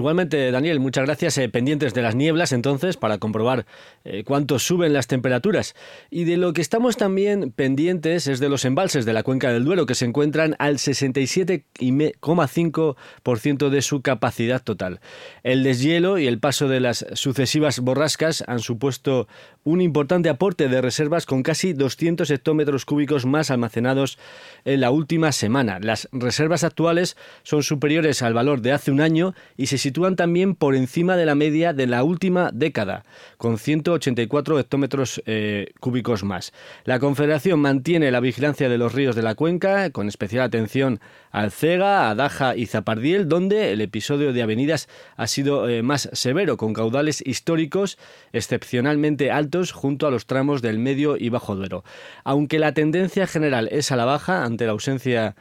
Igualmente, 0.00 0.50
Daniel, 0.50 0.80
muchas 0.80 1.04
gracias. 1.04 1.36
Eh, 1.36 1.50
pendientes 1.50 1.92
de 1.92 2.00
las 2.00 2.14
nieblas, 2.14 2.52
entonces, 2.52 2.96
para 2.96 3.18
comprobar 3.18 3.66
eh, 4.04 4.24
cuánto 4.24 4.58
suben 4.58 4.94
las 4.94 5.08
temperaturas. 5.08 5.74
Y 6.08 6.24
de 6.24 6.38
lo 6.38 6.54
que 6.54 6.62
estamos 6.62 6.96
también 6.96 7.52
pendientes 7.52 8.26
es 8.26 8.40
de 8.40 8.48
los 8.48 8.64
embalses 8.64 9.04
de 9.04 9.12
la 9.12 9.24
cuenca 9.24 9.52
del 9.52 9.66
Duero, 9.66 9.84
que 9.84 9.94
se 9.94 10.06
encuentran 10.06 10.56
al 10.58 10.78
67,5% 10.78 13.68
de 13.68 13.82
su 13.82 14.00
capacidad 14.00 14.62
total. 14.62 15.00
El 15.42 15.64
deshielo 15.64 16.16
y 16.16 16.28
el 16.28 16.40
paso 16.40 16.66
de 16.66 16.80
las 16.80 17.04
sucesivas 17.12 17.80
borrascas 17.80 18.42
han 18.46 18.60
supuesto 18.60 19.28
un 19.64 19.82
importante 19.82 20.30
aporte 20.30 20.68
de 20.68 20.80
reservas 20.80 21.26
con 21.26 21.42
casi 21.42 21.74
200 21.74 22.30
hectómetros 22.30 22.86
cúbicos 22.86 23.26
más 23.26 23.50
almacenados 23.50 24.18
en 24.64 24.80
la 24.80 24.90
última 24.90 25.30
semana. 25.32 25.78
Las 25.78 26.08
reservas 26.10 26.64
actuales 26.64 27.18
son 27.42 27.62
superiores 27.62 28.22
al 28.22 28.32
valor 28.32 28.62
de 28.62 28.72
hace 28.72 28.90
un 28.90 29.02
año 29.02 29.34
y 29.58 29.66
se 29.66 29.89
sitúan 29.90 30.14
también 30.14 30.54
por 30.54 30.76
encima 30.76 31.16
de 31.16 31.26
la 31.26 31.34
media 31.34 31.72
de 31.72 31.88
la 31.88 32.04
última 32.04 32.50
década, 32.52 33.04
con 33.38 33.58
184 33.58 34.60
hectómetros 34.60 35.20
eh, 35.26 35.72
cúbicos 35.80 36.22
más. 36.22 36.52
La 36.84 37.00
Confederación 37.00 37.58
mantiene 37.58 38.12
la 38.12 38.20
vigilancia 38.20 38.68
de 38.68 38.78
los 38.78 38.94
ríos 38.94 39.16
de 39.16 39.22
la 39.22 39.34
cuenca, 39.34 39.90
con 39.90 40.06
especial 40.06 40.44
atención 40.44 41.00
al 41.32 41.50
Cega, 41.50 42.08
Adaja 42.08 42.54
y 42.54 42.66
Zapardiel, 42.66 43.28
donde 43.28 43.72
el 43.72 43.80
episodio 43.80 44.32
de 44.32 44.42
avenidas 44.42 44.88
ha 45.16 45.26
sido 45.26 45.68
eh, 45.68 45.82
más 45.82 46.08
severo, 46.12 46.56
con 46.56 46.72
caudales 46.72 47.20
históricos 47.26 47.98
excepcionalmente 48.32 49.32
altos 49.32 49.72
junto 49.72 50.06
a 50.06 50.12
los 50.12 50.26
tramos 50.26 50.62
del 50.62 50.78
medio 50.78 51.16
y 51.16 51.30
bajo 51.30 51.56
Duero. 51.56 51.82
Aunque 52.22 52.60
la 52.60 52.74
tendencia 52.74 53.26
general 53.26 53.68
es 53.72 53.90
a 53.90 53.96
la 53.96 54.04
baja 54.04 54.44
ante 54.44 54.66
la 54.66 54.72
ausencia 54.72 55.34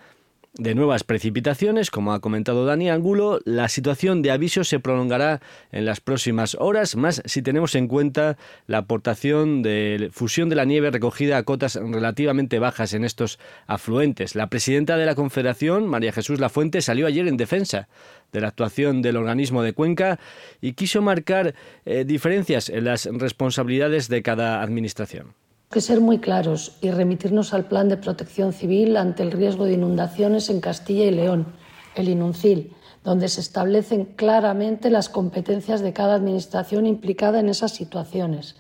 de 0.54 0.76
nuevas 0.76 1.04
precipitaciones, 1.04 1.92
como 1.92 2.14
ha 2.14 2.20
comentado 2.20 2.66
Dani 2.66 2.90
Angulo, 2.90 3.40
la 3.46 3.70
situación 3.70 4.22
de 4.22 4.32
aviso 4.32 4.64
se 4.64 4.80
prolongará 4.80 5.42
en 5.72 5.86
las 5.86 6.02
próximas 6.02 6.56
horas, 6.60 6.96
más 6.96 7.22
si 7.26 7.42
tenemos 7.42 7.76
en 7.76 7.88
cuenta 7.88 8.38
la 8.68 8.80
aportación 8.80 9.62
de 9.62 10.10
fusión 10.12 10.50
de 10.50 10.56
la 10.56 10.66
nieve 10.66 10.92
recogida 10.92 11.38
a 11.38 11.44
cotas 11.44 11.76
relativamente 11.76 12.60
bajas 12.60 12.94
en 12.94 13.04
estos 13.04 13.40
afluentes. 13.68 14.36
La 14.36 14.48
presidenta 14.48 14.98
de 14.98 15.06
la 15.06 15.16
Confederación, 15.16 15.88
María 15.88 16.12
Jesús 16.12 16.40
Lafuente, 16.40 16.82
salió 16.82 17.08
ayer 17.08 17.28
en 17.28 17.38
defensa 17.38 17.88
de 18.32 18.42
la 18.42 18.50
actuación 18.50 19.02
del 19.02 19.18
organismo 19.18 19.62
de 19.62 19.74
Cuenca 19.74 20.20
y 20.62 20.74
quiso 20.74 21.02
marcar 21.02 21.54
eh, 21.86 22.04
diferencias 22.06 22.70
en 22.70 22.86
las 22.86 23.06
responsabilidades 23.06 24.08
de 24.08 24.22
cada 24.24 24.62
administración 24.62 25.34
que 25.72 25.82
ser 25.82 26.02
muy 26.02 26.18
claros 26.18 26.78
y 26.82 26.90
remitirnos 26.90 27.54
al 27.54 27.66
Plan 27.66 27.90
de 27.90 27.98
Protección 27.98 28.54
Civil 28.54 28.98
ante 28.98 29.22
el 29.22 29.32
riesgo 29.32 29.66
de 29.66 29.74
inundaciones 29.74 30.50
en 30.50 30.62
Castilla 30.62 31.06
y 31.06 31.12
León, 31.12 31.54
el 31.94 32.10
INUNCIL, 32.10 32.74
donde 33.04 33.28
se 33.28 33.42
establecen 33.42 34.06
claramente 34.06 34.90
las 34.90 35.10
competencias 35.10 35.82
de 35.82 35.94
cada 35.94 36.16
administración 36.16 36.88
implicada 36.88 37.40
en 37.40 37.50
esas 37.50 37.72
situaciones. 37.72 38.56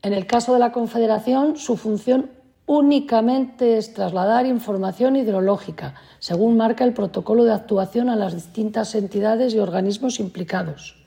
En 0.00 0.12
el 0.12 0.28
caso 0.28 0.52
de 0.52 0.60
la 0.60 0.70
Confederación, 0.70 1.56
su 1.56 1.76
función 1.76 2.30
únicamente 2.66 3.76
es 3.76 3.92
trasladar 3.92 4.46
información 4.46 5.16
hidrológica, 5.16 5.94
según 6.20 6.56
marca 6.56 6.84
el 6.84 6.94
protocolo 6.94 7.42
de 7.42 7.52
actuación 7.52 8.08
a 8.10 8.14
las 8.14 8.34
distintas 8.34 8.94
entidades 8.94 9.54
y 9.54 9.58
organismos 9.58 10.20
implicados. 10.20 10.97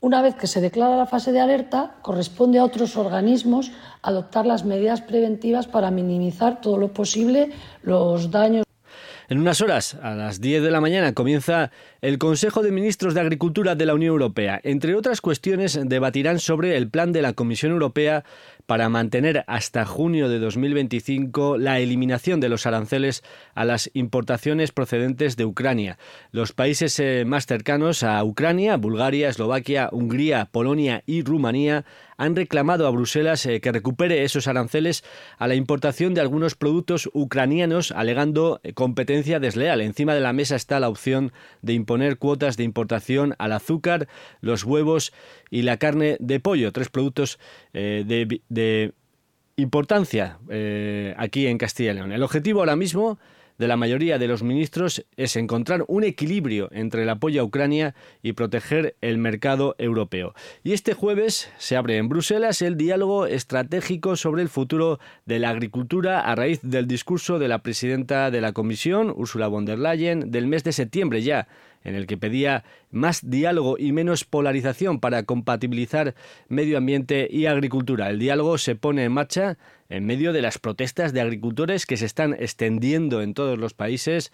Una 0.00 0.22
vez 0.22 0.36
que 0.36 0.46
se 0.46 0.60
declara 0.60 0.96
la 0.96 1.06
fase 1.06 1.32
de 1.32 1.40
alerta, 1.40 1.96
corresponde 2.02 2.60
a 2.60 2.64
otros 2.64 2.96
organismos 2.96 3.72
adoptar 4.00 4.46
las 4.46 4.64
medidas 4.64 5.00
preventivas 5.00 5.66
para 5.66 5.90
minimizar 5.90 6.60
todo 6.60 6.78
lo 6.78 6.92
posible 6.92 7.50
los 7.82 8.30
daños. 8.30 8.64
En 9.28 9.38
unas 9.38 9.60
horas, 9.60 9.96
a 10.00 10.14
las 10.14 10.40
10 10.40 10.62
de 10.62 10.70
la 10.70 10.80
mañana, 10.80 11.12
comienza 11.14 11.70
el 12.00 12.16
Consejo 12.16 12.62
de 12.62 12.70
Ministros 12.70 13.12
de 13.12 13.20
Agricultura 13.20 13.74
de 13.74 13.86
la 13.86 13.94
Unión 13.94 14.12
Europea. 14.12 14.60
Entre 14.62 14.94
otras 14.94 15.20
cuestiones, 15.20 15.78
debatirán 15.84 16.38
sobre 16.38 16.76
el 16.76 16.88
plan 16.88 17.12
de 17.12 17.20
la 17.20 17.32
Comisión 17.32 17.72
Europea 17.72 18.24
para 18.68 18.90
mantener 18.90 19.44
hasta 19.46 19.86
junio 19.86 20.28
de 20.28 20.38
2025 20.38 21.56
la 21.56 21.80
eliminación 21.80 22.38
de 22.38 22.50
los 22.50 22.66
aranceles 22.66 23.24
a 23.54 23.64
las 23.64 23.90
importaciones 23.94 24.72
procedentes 24.72 25.36
de 25.38 25.46
Ucrania. 25.46 25.96
Los 26.32 26.52
países 26.52 27.00
eh, 27.00 27.24
más 27.26 27.46
cercanos 27.46 28.02
a 28.02 28.22
Ucrania, 28.22 28.76
Bulgaria, 28.76 29.30
Eslovaquia, 29.30 29.88
Hungría, 29.90 30.50
Polonia 30.52 31.02
y 31.06 31.22
Rumanía, 31.22 31.86
han 32.18 32.34
reclamado 32.34 32.86
a 32.86 32.90
Bruselas 32.90 33.46
eh, 33.46 33.60
que 33.60 33.72
recupere 33.72 34.24
esos 34.24 34.48
aranceles 34.48 35.04
a 35.38 35.46
la 35.46 35.54
importación 35.54 36.12
de 36.12 36.20
algunos 36.20 36.56
productos 36.56 37.08
ucranianos, 37.14 37.92
alegando 37.92 38.60
eh, 38.64 38.74
competencia 38.74 39.40
desleal. 39.40 39.80
Encima 39.80 40.14
de 40.14 40.20
la 40.20 40.34
mesa 40.34 40.56
está 40.56 40.80
la 40.80 40.88
opción 40.90 41.32
de 41.62 41.72
imponer 41.72 42.18
cuotas 42.18 42.56
de 42.56 42.64
importación 42.64 43.34
al 43.38 43.52
azúcar, 43.52 44.08
los 44.40 44.64
huevos 44.64 45.12
y 45.50 45.62
la 45.62 45.76
carne 45.76 46.16
de 46.20 46.40
pollo, 46.40 46.72
tres 46.72 46.88
productos 46.88 47.38
eh, 47.72 48.04
de, 48.06 48.92
importancia 49.56 50.38
aquí 51.16 51.48
en 51.48 51.58
Castilla 51.58 51.90
y 51.90 51.94
León. 51.94 52.12
El 52.12 52.22
objetivo 52.22 52.60
ahora 52.60 52.76
mismo 52.76 53.18
de 53.58 53.68
la 53.68 53.76
mayoría 53.76 54.18
de 54.18 54.28
los 54.28 54.42
ministros 54.42 55.04
es 55.16 55.36
encontrar 55.36 55.84
un 55.88 56.04
equilibrio 56.04 56.68
entre 56.72 57.02
el 57.02 57.08
apoyo 57.08 57.42
a 57.42 57.44
Ucrania 57.44 57.94
y 58.22 58.32
proteger 58.32 58.96
el 59.00 59.18
mercado 59.18 59.74
europeo. 59.78 60.32
Y 60.62 60.72
este 60.72 60.94
jueves 60.94 61.50
se 61.58 61.76
abre 61.76 61.96
en 61.96 62.08
Bruselas 62.08 62.62
el 62.62 62.76
diálogo 62.76 63.26
estratégico 63.26 64.16
sobre 64.16 64.42
el 64.42 64.48
futuro 64.48 65.00
de 65.26 65.40
la 65.40 65.50
agricultura 65.50 66.20
a 66.20 66.34
raíz 66.34 66.60
del 66.62 66.86
discurso 66.86 67.38
de 67.38 67.48
la 67.48 67.58
presidenta 67.58 68.30
de 68.30 68.40
la 68.40 68.52
Comisión, 68.52 69.12
Ursula 69.14 69.48
von 69.48 69.64
der 69.64 69.78
Leyen, 69.78 70.30
del 70.30 70.46
mes 70.46 70.62
de 70.62 70.72
septiembre 70.72 71.22
ya 71.22 71.48
en 71.88 71.94
el 71.94 72.06
que 72.06 72.16
pedía 72.16 72.64
más 72.90 73.28
diálogo 73.28 73.76
y 73.78 73.92
menos 73.92 74.24
polarización 74.24 75.00
para 75.00 75.22
compatibilizar 75.24 76.14
medio 76.48 76.78
ambiente 76.78 77.28
y 77.30 77.46
agricultura. 77.46 78.10
El 78.10 78.18
diálogo 78.18 78.58
se 78.58 78.76
pone 78.76 79.04
en 79.04 79.12
marcha 79.12 79.58
en 79.88 80.04
medio 80.04 80.32
de 80.32 80.42
las 80.42 80.58
protestas 80.58 81.12
de 81.12 81.20
agricultores 81.20 81.86
que 81.86 81.96
se 81.96 82.06
están 82.06 82.34
extendiendo 82.34 83.22
en 83.22 83.34
todos 83.34 83.58
los 83.58 83.74
países 83.74 84.32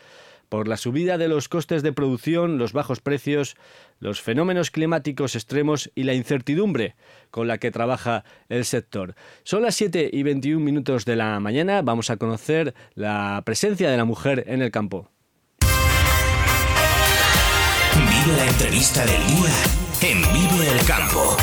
por 0.48 0.68
la 0.68 0.76
subida 0.76 1.18
de 1.18 1.28
los 1.28 1.48
costes 1.48 1.82
de 1.82 1.92
producción, 1.92 2.58
los 2.58 2.72
bajos 2.72 3.00
precios, 3.00 3.56
los 3.98 4.20
fenómenos 4.20 4.70
climáticos 4.70 5.34
extremos 5.34 5.90
y 5.94 6.04
la 6.04 6.14
incertidumbre 6.14 6.96
con 7.30 7.48
la 7.48 7.58
que 7.58 7.70
trabaja 7.70 8.24
el 8.48 8.64
sector. 8.64 9.14
Son 9.42 9.62
las 9.62 9.74
7 9.74 10.10
y 10.12 10.22
21 10.22 10.64
minutos 10.64 11.04
de 11.04 11.16
la 11.16 11.40
mañana. 11.40 11.82
Vamos 11.82 12.10
a 12.10 12.16
conocer 12.16 12.74
la 12.94 13.42
presencia 13.44 13.90
de 13.90 13.96
la 13.96 14.04
mujer 14.04 14.44
en 14.46 14.62
el 14.62 14.70
campo. 14.70 15.13
La 18.32 18.46
entrevista 18.46 19.04
del 19.04 19.26
día 19.26 19.50
en 20.00 20.22
Vive 20.32 20.70
el 20.70 20.86
Campo. 20.86 21.36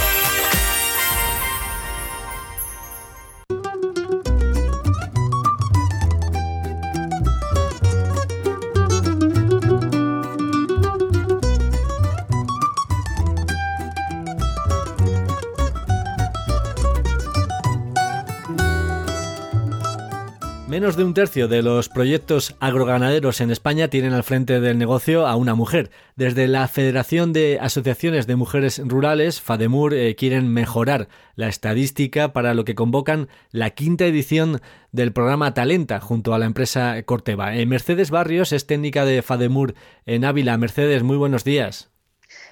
Menos 20.72 20.96
de 20.96 21.04
un 21.04 21.14
tercio 21.14 21.50
de 21.50 21.62
los 21.62 21.90
proyectos 21.90 22.56
agroganaderos 22.62 23.42
en 23.42 23.52
España 23.52 23.90
tienen 23.90 24.14
al 24.14 24.24
frente 24.24 24.62
del 24.62 24.78
negocio 24.78 25.28
a 25.28 25.36
una 25.36 25.54
mujer. 25.54 25.92
Desde 26.16 26.48
la 26.48 26.66
Federación 26.70 27.34
de 27.34 27.60
Asociaciones 27.60 28.26
de 28.26 28.38
Mujeres 28.38 28.82
Rurales, 28.86 29.42
FADEMUR, 29.42 29.94
eh, 29.94 30.16
quieren 30.16 30.48
mejorar 30.48 31.10
la 31.36 31.50
estadística 31.50 32.32
para 32.32 32.54
lo 32.54 32.64
que 32.64 32.74
convocan 32.74 33.28
la 33.52 33.72
quinta 33.72 34.06
edición 34.06 34.62
del 34.94 35.12
programa 35.12 35.54
Talenta 35.54 36.00
junto 36.00 36.34
a 36.34 36.40
la 36.40 36.46
empresa 36.46 37.04
Corteva. 37.04 37.54
Eh, 37.58 37.66
Mercedes 37.66 38.10
Barrios 38.10 38.54
es 38.54 38.66
técnica 38.66 39.04
de 39.04 39.22
FADEMUR 39.22 39.76
en 40.06 40.24
Ávila. 40.24 40.58
Mercedes, 40.58 41.04
muy 41.04 41.18
buenos 41.18 41.44
días. 41.44 41.90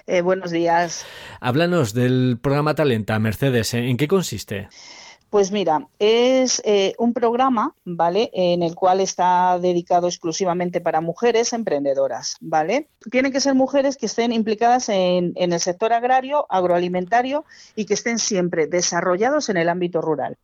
Eh, 0.06 0.20
buenos 0.20 0.50
días. 0.50 1.06
Háblanos 1.40 1.94
del 1.94 2.38
programa 2.42 2.74
Talenta, 2.74 3.18
Mercedes. 3.18 3.72
¿En 3.72 3.96
qué 3.96 4.08
consiste? 4.08 4.68
Pues 5.30 5.52
mira, 5.52 5.86
es 6.00 6.60
eh, 6.64 6.94
un 6.98 7.14
programa, 7.14 7.76
¿vale? 7.84 8.30
En 8.32 8.64
el 8.64 8.74
cual 8.74 9.00
está 9.00 9.60
dedicado 9.60 10.08
exclusivamente 10.08 10.80
para 10.80 11.00
mujeres 11.00 11.52
emprendedoras, 11.52 12.36
¿vale? 12.40 12.88
Tienen 13.12 13.30
que 13.30 13.38
ser 13.38 13.54
mujeres 13.54 13.96
que 13.96 14.06
estén 14.06 14.32
implicadas 14.32 14.88
en, 14.88 15.32
en 15.36 15.52
el 15.52 15.60
sector 15.60 15.92
agrario, 15.92 16.46
agroalimentario 16.50 17.44
y 17.76 17.84
que 17.84 17.94
estén 17.94 18.18
siempre 18.18 18.66
desarrollados 18.66 19.48
en 19.50 19.58
el 19.58 19.68
ámbito 19.68 20.00
rural. 20.00 20.36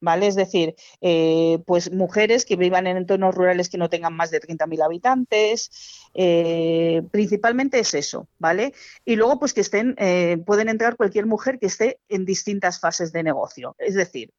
¿Vale? 0.00 0.26
Es 0.26 0.34
decir, 0.34 0.74
eh, 1.00 1.58
pues 1.66 1.92
mujeres 1.92 2.44
que 2.44 2.56
vivan 2.56 2.86
en 2.86 2.96
entornos 2.96 3.34
rurales 3.34 3.68
que 3.68 3.78
no 3.78 3.88
tengan 3.88 4.14
más 4.14 4.30
de 4.30 4.40
30.000 4.40 4.82
habitantes, 4.82 5.70
eh, 6.14 7.02
principalmente 7.10 7.78
es 7.78 7.94
eso, 7.94 8.28
¿vale? 8.38 8.72
Y 9.04 9.16
luego, 9.16 9.38
pues 9.38 9.52
que 9.54 9.60
estén, 9.60 9.94
eh, 9.98 10.38
pueden 10.44 10.68
entrar 10.68 10.96
cualquier 10.96 11.26
mujer 11.26 11.58
que 11.58 11.66
esté 11.66 11.98
en 12.08 12.24
distintas 12.24 12.80
fases 12.80 13.12
de 13.12 13.22
negocio. 13.22 13.74
Es 13.78 13.94
decir, 13.94 14.32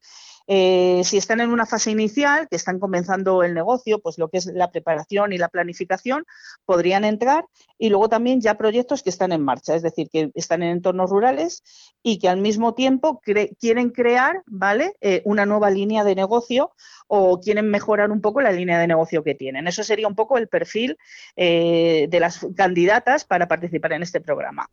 eh, 0.50 1.02
si 1.04 1.18
están 1.18 1.40
en 1.40 1.50
una 1.50 1.66
fase 1.66 1.90
inicial, 1.90 2.48
que 2.48 2.56
están 2.56 2.78
comenzando 2.78 3.42
el 3.42 3.52
negocio, 3.52 4.00
pues 4.00 4.16
lo 4.16 4.30
que 4.30 4.38
es 4.38 4.46
la 4.46 4.70
preparación 4.70 5.34
y 5.34 5.38
la 5.38 5.50
planificación, 5.50 6.24
podrían 6.64 7.04
entrar 7.04 7.44
y 7.76 7.90
luego 7.90 8.08
también 8.08 8.40
ya 8.40 8.56
proyectos 8.56 9.02
que 9.02 9.10
están 9.10 9.32
en 9.32 9.44
marcha, 9.44 9.74
es 9.74 9.82
decir, 9.82 10.08
que 10.10 10.30
están 10.34 10.62
en 10.62 10.70
entornos 10.70 11.10
rurales 11.10 11.62
y 12.02 12.18
que 12.18 12.30
al 12.30 12.38
mismo 12.38 12.72
tiempo 12.72 13.20
quieren 13.60 13.90
crear, 13.90 14.42
¿vale? 14.46 14.94
Eh, 15.02 15.20
una 15.26 15.44
nueva 15.44 15.68
línea 15.70 16.02
de 16.02 16.14
negocio 16.14 16.72
o 17.08 17.40
quieren 17.40 17.70
mejorar 17.70 18.10
un 18.10 18.22
poco 18.22 18.40
la 18.40 18.50
línea 18.50 18.78
de 18.78 18.86
negocio 18.86 19.22
que 19.22 19.34
tienen. 19.34 19.68
Eso 19.68 19.84
sería 19.84 20.08
un 20.08 20.14
poco 20.14 20.38
el 20.38 20.48
perfil 20.48 20.96
eh, 21.36 22.06
de 22.08 22.20
las 22.20 22.46
candidatas 22.56 23.26
para 23.26 23.48
participar 23.48 23.92
en 23.92 24.02
este 24.02 24.22
programa. 24.22 24.70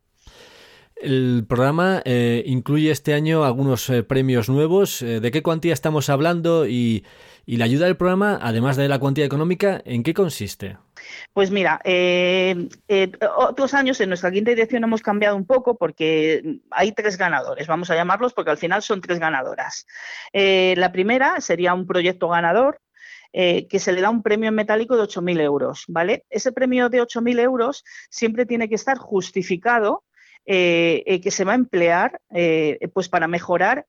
El 0.95 1.45
programa 1.47 2.01
eh, 2.05 2.43
incluye 2.45 2.89
este 2.89 3.13
año 3.13 3.43
algunos 3.43 3.89
eh, 3.89 4.03
premios 4.03 4.47
nuevos. 4.47 5.01
Eh, 5.01 5.19
¿De 5.19 5.29
qué 5.29 5.43
cuantía 5.43 5.73
estamos 5.73 6.09
hablando? 6.09 6.65
Y, 6.67 7.03
la 7.47 7.65
ayuda 7.65 7.85
del 7.85 7.97
programa, 7.97 8.39
además 8.41 8.75
de 8.75 8.87
la 8.87 8.97
cuantía 8.97 9.23
económica, 9.23 9.79
¿en 9.85 10.01
qué 10.01 10.15
consiste? 10.15 10.77
Pues 11.31 11.51
mira, 11.51 11.79
otros 13.37 13.75
años 13.75 14.01
en 14.01 14.09
nuestra 14.09 14.31
quinta 14.31 14.49
edición 14.49 14.83
hemos 14.83 15.03
cambiado 15.03 15.35
un 15.35 15.45
poco 15.45 15.77
porque 15.77 16.61
hay 16.71 16.91
tres 16.93 17.19
ganadores, 17.19 17.67
vamos 17.67 17.91
a 17.91 17.95
llamarlos 17.95 18.33
porque 18.33 18.49
al 18.49 18.57
final 18.57 18.81
son 18.81 18.99
tres 18.99 19.19
ganadoras. 19.19 19.85
la 20.33 20.91
primera 20.91 21.39
sería 21.39 21.75
un 21.75 21.85
proyecto 21.85 22.29
ganador 22.29 22.81
que 23.31 23.79
se 23.79 23.91
le 23.91 24.01
da 24.01 24.09
un 24.09 24.23
premio 24.23 24.49
en 24.49 24.55
metálico 24.55 24.97
de 24.97 25.03
8.000 25.03 25.39
euros, 25.41 25.83
¿vale? 25.87 26.25
Ese 26.31 26.51
premio 26.51 26.89
de 26.89 27.03
8.000 27.03 27.39
euros 27.41 27.83
siempre 28.09 28.47
tiene 28.47 28.67
que 28.69 28.75
estar 28.75 28.97
justificado 28.97 30.04
eh, 30.47 31.01
eh, 31.07 31.21
que 31.21 31.31
se 31.31 31.43
va 31.43 31.53
a 31.53 31.55
emplear 31.55 32.21
eh, 32.29 32.77
pues 32.93 33.09
para 33.09 33.27
mejorar 33.27 33.87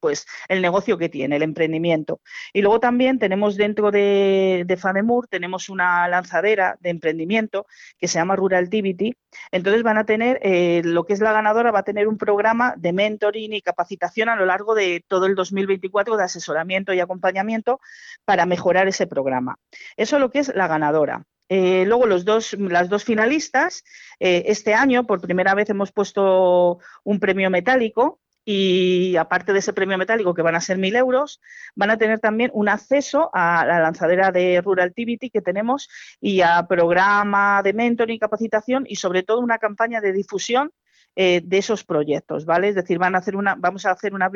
pues 0.00 0.26
el 0.48 0.62
negocio 0.62 0.98
que 0.98 1.08
tiene, 1.08 1.36
el 1.36 1.42
emprendimiento. 1.42 2.20
Y 2.52 2.60
luego 2.62 2.80
también 2.80 3.20
tenemos 3.20 3.56
dentro 3.56 3.92
de, 3.92 4.64
de 4.66 4.76
Fademur, 4.76 5.28
tenemos 5.28 5.68
una 5.68 6.08
lanzadera 6.08 6.76
de 6.80 6.90
emprendimiento 6.90 7.66
que 7.98 8.08
se 8.08 8.18
llama 8.18 8.34
Ruraltivity. 8.34 9.16
Entonces 9.52 9.82
van 9.82 9.98
a 9.98 10.04
tener, 10.04 10.40
lo 10.84 11.04
que 11.04 11.12
es 11.12 11.20
la 11.20 11.32
ganadora 11.32 11.70
va 11.70 11.80
a 11.80 11.84
tener 11.84 12.08
un 12.08 12.18
programa 12.18 12.74
de 12.76 12.92
mentoring 12.92 13.52
y 13.52 13.62
capacitación 13.62 14.28
a 14.28 14.36
lo 14.36 14.44
largo 14.44 14.74
de 14.74 15.04
todo 15.06 15.26
el 15.26 15.34
2024 15.34 16.16
de 16.16 16.24
asesoramiento 16.24 16.92
y 16.92 17.00
acompañamiento 17.00 17.80
para 18.24 18.44
mejorar 18.46 18.88
ese 18.88 19.06
programa. 19.06 19.56
Eso 19.96 20.16
es 20.16 20.20
lo 20.20 20.30
que 20.30 20.40
es 20.40 20.54
la 20.54 20.66
ganadora. 20.66 21.24
Eh, 21.54 21.84
luego 21.84 22.06
los 22.06 22.24
dos, 22.24 22.54
las 22.54 22.88
dos 22.88 23.04
finalistas, 23.04 23.84
eh, 24.18 24.44
este 24.46 24.72
año 24.72 25.04
por 25.04 25.20
primera 25.20 25.54
vez 25.54 25.68
hemos 25.68 25.92
puesto 25.92 26.78
un 27.04 27.20
premio 27.20 27.50
metálico 27.50 28.20
y 28.42 29.16
aparte 29.16 29.52
de 29.52 29.58
ese 29.58 29.74
premio 29.74 29.98
metálico 29.98 30.32
que 30.32 30.40
van 30.40 30.54
a 30.54 30.62
ser 30.62 30.78
mil 30.78 30.96
euros, 30.96 31.42
van 31.74 31.90
a 31.90 31.98
tener 31.98 32.20
también 32.20 32.50
un 32.54 32.70
acceso 32.70 33.28
a 33.34 33.66
la 33.66 33.80
lanzadera 33.80 34.32
de 34.32 34.62
Rural 34.62 34.88
Activity 34.88 35.28
que 35.28 35.42
tenemos 35.42 35.90
y 36.22 36.40
a 36.40 36.66
programa 36.66 37.60
de 37.62 37.74
mentoring 37.74 38.16
y 38.16 38.18
capacitación 38.18 38.86
y 38.88 38.96
sobre 38.96 39.22
todo 39.22 39.40
una 39.40 39.58
campaña 39.58 40.00
de 40.00 40.14
difusión 40.14 40.72
eh, 41.14 41.42
de 41.44 41.58
esos 41.58 41.84
proyectos, 41.84 42.46
¿vale? 42.46 42.68
Es 42.68 42.74
decir, 42.74 42.98
van 42.98 43.14
a 43.14 43.18
hacer 43.18 43.36
una, 43.36 43.54
vamos 43.54 43.84
a 43.84 43.90
hacer 43.90 44.14
una, 44.14 44.30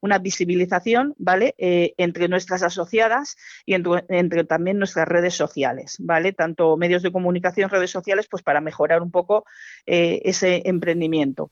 una 0.00 0.18
visibilización, 0.18 1.14
¿vale? 1.18 1.54
Eh, 1.58 1.92
entre 1.98 2.28
nuestras 2.28 2.62
asociadas 2.62 3.36
y 3.66 3.74
entre, 3.74 4.44
también 4.44 4.78
nuestras 4.78 5.06
redes 5.06 5.34
sociales, 5.34 5.96
¿vale? 5.98 6.32
Tanto 6.32 6.76
medios 6.76 7.02
de 7.02 7.12
comunicación, 7.12 7.68
redes 7.68 7.90
sociales, 7.90 8.28
pues 8.30 8.42
para 8.42 8.60
mejorar 8.60 9.02
un 9.02 9.10
poco 9.10 9.44
eh, 9.86 10.22
ese 10.24 10.62
emprendimiento. 10.64 11.50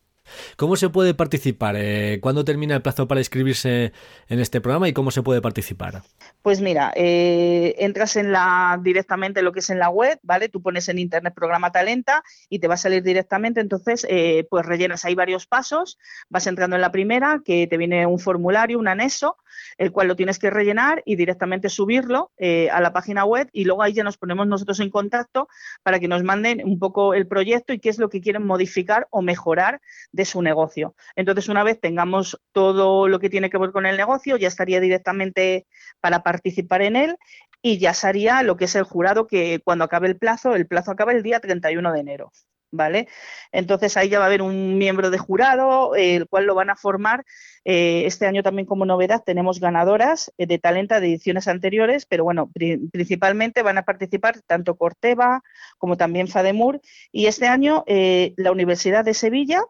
¿Cómo 0.57 0.77
se 0.77 0.89
puede 0.89 1.15
participar? 1.15 1.77
Eh, 1.79 2.19
¿Cuándo 2.21 2.45
termina 2.45 2.75
el 2.75 2.83
plazo 2.83 3.09
para 3.09 3.21
inscribirse 3.21 3.93
en 4.29 4.41
este 4.41 4.61
programa 4.61 4.89
y 4.89 4.93
cómo 4.93 5.11
se 5.11 5.23
puede 5.23 5.41
participar? 5.41 6.03
Pues 6.43 6.61
mira, 6.61 6.93
eh, 6.97 7.75
entras 7.79 8.17
en 8.17 8.33
la 8.33 8.79
directamente 8.83 9.43
lo 9.43 9.53
que 9.53 9.61
es 9.61 9.71
en 9.71 9.79
la 9.79 9.89
web, 9.89 10.19
¿vale? 10.23 10.49
Tú 10.49 10.63
pones 10.63 10.89
en 10.89 10.99
internet 10.99 11.35
programa 11.35 11.73
Talenta 11.73 12.23
y 12.49 12.59
te 12.59 12.69
va 12.69 12.75
a 12.75 12.79
salir 12.79 13.03
directamente. 13.03 13.61
Entonces, 13.61 14.07
eh, 14.09 14.47
pues 14.51 14.67
rellenas 14.67 15.05
ahí 15.05 15.15
varios 15.15 15.47
pasos, 15.47 15.99
vas 16.29 16.47
entrando 16.47 16.77
en 16.77 16.83
la 16.83 16.93
primera, 16.93 17.41
que 17.45 17.67
te 17.67 17.77
viene 17.77 18.07
un 18.07 18.19
formulario, 18.19 18.79
un 18.79 18.89
anexo, 18.89 19.37
el 19.79 19.93
cual 19.93 20.09
lo 20.09 20.17
tienes 20.17 20.39
que 20.39 20.51
rellenar 20.51 21.03
y 21.05 21.17
directamente 21.17 21.69
subirlo 21.69 22.33
a 22.71 22.81
la 22.81 22.93
página 22.93 23.25
web 23.25 23.49
y 23.53 23.65
luego 23.65 23.83
ahí 23.83 23.93
ya 23.93 24.03
nos 24.03 24.17
ponemos 24.17 24.47
nosotros 24.47 24.81
en 24.81 24.91
contacto 24.91 25.49
para 25.83 26.01
que 26.01 26.09
nos 26.09 26.23
manden 26.23 26.63
un 26.65 26.79
poco 26.79 27.15
el 27.15 27.27
proyecto 27.27 27.73
y 27.73 27.79
qué 27.79 27.89
es 27.89 27.99
lo 27.99 28.09
que 28.09 28.21
quieren 28.21 28.45
modificar 28.45 29.07
o 29.11 29.23
mejorar 29.23 29.81
de 30.13 30.25
su 30.25 30.43
negocio. 30.43 30.95
Entonces, 31.17 31.49
una 31.49 31.65
vez 31.65 31.81
tengamos 31.81 32.41
todo 32.53 33.09
lo 33.09 33.19
que 33.19 33.31
tiene 33.31 33.51
que 33.51 33.59
ver 33.59 33.73
con 33.73 33.87
el 33.87 33.97
negocio, 33.97 34.37
ya 34.37 34.49
estaría 34.49 34.81
directamente 34.81 35.67
para 36.01 36.23
participar 36.23 36.83
en 36.83 36.97
él 36.97 37.17
y 37.63 37.79
ya 37.79 37.95
sería 37.95 38.43
lo 38.43 38.57
que 38.57 38.67
es 38.67 38.75
el 38.75 38.83
jurado 38.83 39.27
que 39.27 39.61
cuando 39.65 39.85
acabe 39.85 40.09
el 40.09 40.19
plazo, 40.19 40.55
el 40.55 40.67
plazo 40.67 40.91
acaba 40.91 41.13
el 41.13 41.23
día 41.23 41.41
31 41.41 41.93
de 41.93 42.01
enero. 42.01 42.33
¿Vale? 42.75 43.07
Entonces 43.53 43.99
ahí 43.99 44.09
ya 44.09 44.19
va 44.19 44.25
a 44.25 44.29
haber 44.29 44.41
un 44.41 44.79
miembro 44.79 45.11
de 45.11 45.19
jurado, 45.19 45.95
el 45.95 46.27
cual 46.27 46.47
lo 46.47 46.55
van 46.55 46.71
a 46.71 46.75
formar. 46.75 47.23
Eh, 47.67 48.05
este 48.07 48.27
año 48.27 48.43
también 48.43 48.65
como 48.65 48.87
novedad 48.87 49.23
tenemos 49.27 49.61
ganadoras 49.61 50.33
eh, 50.39 50.47
de 50.47 50.59
talenta 50.59 50.99
de 50.99 51.09
ediciones 51.09 51.49
anteriores, 51.49 52.07
pero 52.07 52.25
bueno, 52.25 52.51
principalmente 52.91 53.61
van 53.61 53.77
a 53.77 53.83
participar 53.83 54.41
tanto 54.47 54.77
Corteva 54.77 55.43
como 55.77 55.99
también 55.99 56.29
Fademur. 56.29 56.81
Y 57.13 57.27
este 57.27 57.47
año 57.47 57.85
eh, 57.87 58.33
la 58.39 58.53
Universidad 58.53 59.05
de 59.05 59.13
Sevilla, 59.13 59.61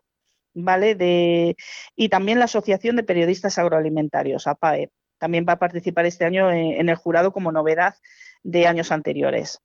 ¿vale? 0.55 0.95
De, 0.95 1.57
y 1.97 2.09
también 2.09 2.39
la 2.39 2.47
Asociación 2.47 2.97
de 2.97 3.03
Periodistas 3.03 3.59
Agroalimentarios, 3.59 4.47
APAE 4.47 4.91
también 5.19 5.47
va 5.49 5.53
a 5.53 5.59
participar 5.59 6.05
este 6.05 6.25
año 6.25 6.51
en, 6.51 6.89
el 6.89 6.97
jurado 6.97 7.33
como 7.33 7.53
novedad 7.53 7.95
de 8.43 8.67
años 8.67 8.91
anteriores. 8.91 9.61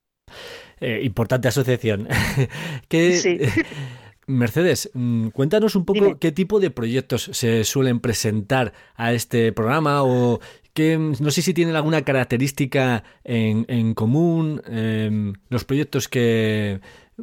Eh, 0.79 1.01
importante 1.03 1.47
asociación. 1.47 2.07
Mercedes, 4.27 4.91
mm, 4.93 5.29
cuéntanos 5.29 5.75
un 5.75 5.85
poco 5.85 6.19
qué 6.19 6.31
tipo 6.31 6.59
de 6.59 6.69
proyectos 6.69 7.29
se 7.31 7.63
suelen 7.63 8.01
presentar 8.01 8.73
a 8.95 9.13
este 9.13 9.51
programa 9.53 10.03
o 10.03 10.41
que 10.73 10.97
no 10.97 11.31
sé 11.31 11.41
si 11.41 11.55
tienen 11.55 11.75
alguna 11.75 12.03
característica 12.03 13.03
en, 13.23 13.93
común 13.95 14.61
em, 14.67 15.33
los 15.49 15.63
proyectos 15.63 16.07
que 16.07 16.81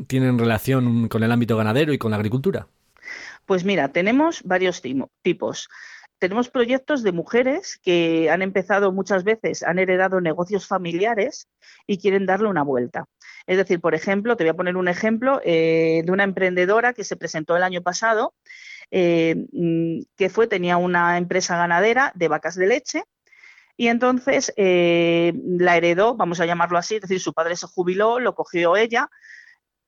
tienen 0.08 0.38
relación 0.38 1.08
con 1.08 1.22
el 1.22 1.30
ámbito 1.30 1.56
ganadero 1.56 1.92
y 1.92 1.98
con 1.98 2.10
la 2.10 2.16
agricultura. 2.16 2.66
Pues 3.46 3.64
mira, 3.64 3.88
tenemos 3.88 4.42
varios 4.42 4.82
tipos 5.22 5.68
tenemos 6.24 6.48
proyectos 6.48 7.02
de 7.02 7.12
mujeres 7.12 7.78
que 7.82 8.30
han 8.30 8.40
empezado 8.40 8.92
muchas 8.92 9.24
veces, 9.24 9.62
han 9.62 9.78
heredado 9.78 10.22
negocios 10.22 10.66
familiares 10.66 11.48
y 11.86 11.98
quieren 11.98 12.24
darle 12.24 12.48
una 12.48 12.62
vuelta. 12.62 13.04
Es 13.46 13.58
decir, 13.58 13.78
por 13.78 13.94
ejemplo, 13.94 14.34
te 14.34 14.44
voy 14.44 14.50
a 14.50 14.56
poner 14.56 14.76
un 14.76 14.88
ejemplo 14.88 15.42
eh, 15.44 16.02
de 16.02 16.12
una 16.12 16.24
emprendedora 16.24 16.94
que 16.94 17.04
se 17.04 17.16
presentó 17.16 17.56
el 17.56 17.62
año 17.62 17.82
pasado, 17.82 18.32
eh, 18.90 19.34
mm, 19.52 20.02
que 20.16 20.30
fue, 20.30 20.46
tenía 20.46 20.78
una 20.78 21.18
empresa 21.18 21.58
ganadera 21.58 22.10
de 22.14 22.28
vacas 22.28 22.54
de 22.54 22.68
leche 22.68 23.02
y 23.76 23.88
entonces 23.88 24.52
eh, 24.56 25.34
la 25.44 25.76
heredó, 25.76 26.14
vamos 26.16 26.40
a 26.40 26.46
llamarlo 26.46 26.78
así, 26.78 26.94
es 26.94 27.02
decir, 27.02 27.20
su 27.20 27.34
padre 27.34 27.56
se 27.56 27.66
jubiló, 27.66 28.18
lo 28.20 28.34
cogió 28.34 28.76
ella 28.76 29.10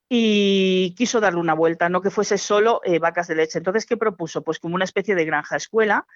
y 0.08 0.94
quiso 0.96 1.20
darle 1.20 1.40
una 1.40 1.54
vuelta, 1.54 1.88
no 1.88 2.00
que 2.00 2.10
fuese 2.10 2.38
solo 2.38 2.80
eh, 2.84 2.98
vacas 2.98 3.26
de 3.28 3.34
leche. 3.34 3.58
Entonces, 3.58 3.86
¿qué 3.86 3.96
propuso? 3.96 4.42
Pues 4.42 4.58
como 4.58 4.74
una 4.74 4.84
especie 4.84 5.14
de 5.14 5.24
granja 5.24 5.56
escuela 5.56 6.06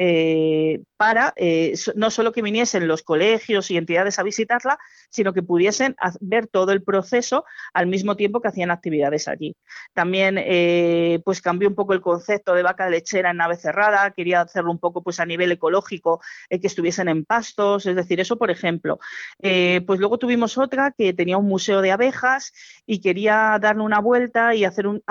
eh, 0.00 0.80
para 0.96 1.34
eh, 1.34 1.74
no 1.96 2.12
solo 2.12 2.30
que 2.30 2.40
viniesen 2.40 2.86
los 2.86 3.02
colegios 3.02 3.68
y 3.72 3.76
entidades 3.76 4.20
a 4.20 4.22
visitarla, 4.22 4.78
sino 5.10 5.32
que 5.32 5.42
pudiesen 5.42 5.96
ver 6.20 6.46
todo 6.46 6.70
el 6.70 6.84
proceso 6.84 7.44
al 7.74 7.88
mismo 7.88 8.14
tiempo 8.14 8.40
que 8.40 8.46
hacían 8.46 8.70
actividades 8.70 9.26
allí. 9.26 9.56
También 9.94 10.36
eh, 10.38 11.20
pues 11.24 11.42
cambió 11.42 11.68
un 11.68 11.74
poco 11.74 11.94
el 11.94 12.00
concepto 12.00 12.54
de 12.54 12.62
vaca 12.62 12.88
lechera 12.88 13.32
en 13.32 13.38
nave 13.38 13.56
cerrada, 13.56 14.12
quería 14.12 14.42
hacerlo 14.42 14.70
un 14.70 14.78
poco 14.78 15.02
pues 15.02 15.18
a 15.18 15.26
nivel 15.26 15.50
ecológico, 15.50 16.20
que 16.48 16.66
estuviesen 16.66 17.08
en 17.08 17.24
pastos, 17.24 17.86
es 17.86 17.96
decir, 17.96 18.20
eso 18.20 18.38
por 18.38 18.52
ejemplo. 18.52 19.00
pues 19.40 19.98
luego 19.98 20.18
tuvimos 20.18 20.58
otra 20.58 20.94
que 20.96 21.12
tenía 21.12 21.38
un 21.38 21.46
museo 21.46 21.82
de 21.82 21.90
abejas 21.90 22.52
y 22.86 23.00
quería 23.00 23.58
darle 23.60 23.82
una 23.82 23.98
vuelta 23.98 24.54
y 24.54 24.64
hacer 24.64 24.86
un, 24.86 25.02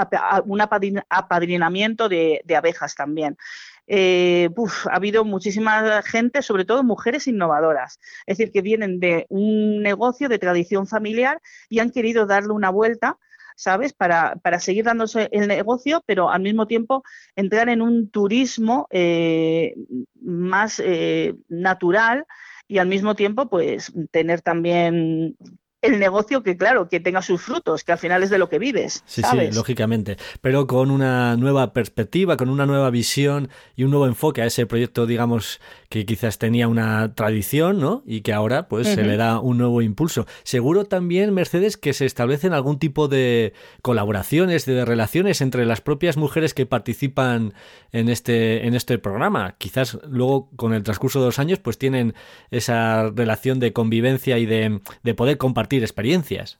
apadrinamiento 1.09 2.07
de 2.07 2.55
abejas 2.55 2.95
también 2.95 3.37
eh, 3.87 4.49
ha 4.91 4.95
habido 4.95 5.23
muchísima 5.23 6.01
gente, 6.03 6.41
sobre 6.41 6.65
todo 6.65 6.83
mujeres 6.83 7.27
innovadoras, 7.27 7.99
es 8.25 8.37
decir, 8.37 8.51
que 8.51 8.61
vienen 8.61 8.99
de 8.99 9.25
un 9.29 9.81
negocio 9.81 10.29
de 10.29 10.39
tradición 10.39 10.87
familiar 10.87 11.41
y 11.69 11.79
han 11.79 11.91
querido 11.91 12.25
darle 12.25 12.53
una 12.53 12.69
vuelta. 12.69 13.17
¿Sabes? 13.59 13.91
Para, 13.91 14.35
para 14.35 14.59
seguir 14.59 14.85
dándose 14.85 15.29
el 15.31 15.47
negocio, 15.47 16.03
pero 16.05 16.29
al 16.29 16.43
mismo 16.43 16.67
tiempo 16.67 17.01
entrar 17.35 17.69
en 17.69 17.81
un 17.81 18.07
turismo 18.11 18.87
eh, 18.91 19.73
más 20.21 20.79
eh, 20.79 21.33
natural 21.49 22.27
y 22.67 22.77
al 22.77 22.87
mismo 22.87 23.15
tiempo, 23.15 23.49
pues, 23.49 23.91
tener 24.11 24.43
también 24.43 25.35
el 25.87 25.99
negocio 25.99 26.43
que, 26.43 26.57
claro, 26.57 26.89
que 26.89 26.99
tenga 26.99 27.21
sus 27.21 27.41
frutos, 27.41 27.83
que 27.83 27.91
al 27.91 27.97
final 27.97 28.23
es 28.23 28.29
de 28.29 28.37
lo 28.37 28.49
que 28.49 28.59
vives. 28.59 29.03
Sí, 29.05 29.21
sí, 29.23 29.51
lógicamente. 29.53 30.17
Pero 30.41 30.67
con 30.67 30.91
una 30.91 31.35
nueva 31.35 31.73
perspectiva, 31.73 32.37
con 32.37 32.49
una 32.49 32.65
nueva 32.65 32.89
visión 32.89 33.49
y 33.75 33.83
un 33.83 33.91
nuevo 33.91 34.07
enfoque 34.07 34.41
a 34.41 34.45
ese 34.45 34.65
proyecto, 34.65 35.05
digamos, 35.05 35.59
que 35.89 36.05
quizás 36.05 36.37
tenía 36.37 36.67
una 36.67 37.13
tradición, 37.15 37.79
¿no? 37.79 38.03
Y 38.05 38.21
que 38.21 38.33
ahora, 38.33 38.67
pues, 38.67 38.87
se 38.87 39.03
le 39.03 39.15
da 39.15 39.39
un 39.39 39.57
nuevo 39.57 39.81
impulso. 39.81 40.25
Seguro 40.43 40.85
también, 40.85 41.33
Mercedes, 41.33 41.77
que 41.77 41.93
se 41.93 42.05
establecen 42.05 42.53
algún 42.53 42.77
tipo 42.77 43.07
de 43.07 43.53
colaboraciones, 43.81 44.65
de 44.65 44.83
relaciones 44.83 45.41
entre 45.41 45.65
las 45.65 45.81
propias 45.81 46.17
mujeres 46.17 46.53
que 46.53 46.65
participan 46.65 47.53
en 47.91 48.09
este, 48.09 48.67
en 48.67 48.75
este 48.75 48.97
programa. 48.97 49.55
Quizás 49.57 49.97
luego, 50.09 50.49
con 50.55 50.73
el 50.73 50.83
transcurso 50.83 51.19
de 51.19 51.27
los 51.27 51.39
años, 51.39 51.59
pues 51.59 51.77
tienen 51.77 52.13
esa 52.51 53.09
relación 53.09 53.59
de 53.59 53.71
convivencia 53.71 54.37
y 54.37 54.45
de, 54.45 54.81
de 55.03 55.13
poder 55.13 55.37
compartir 55.37 55.83
experiencias. 55.83 56.59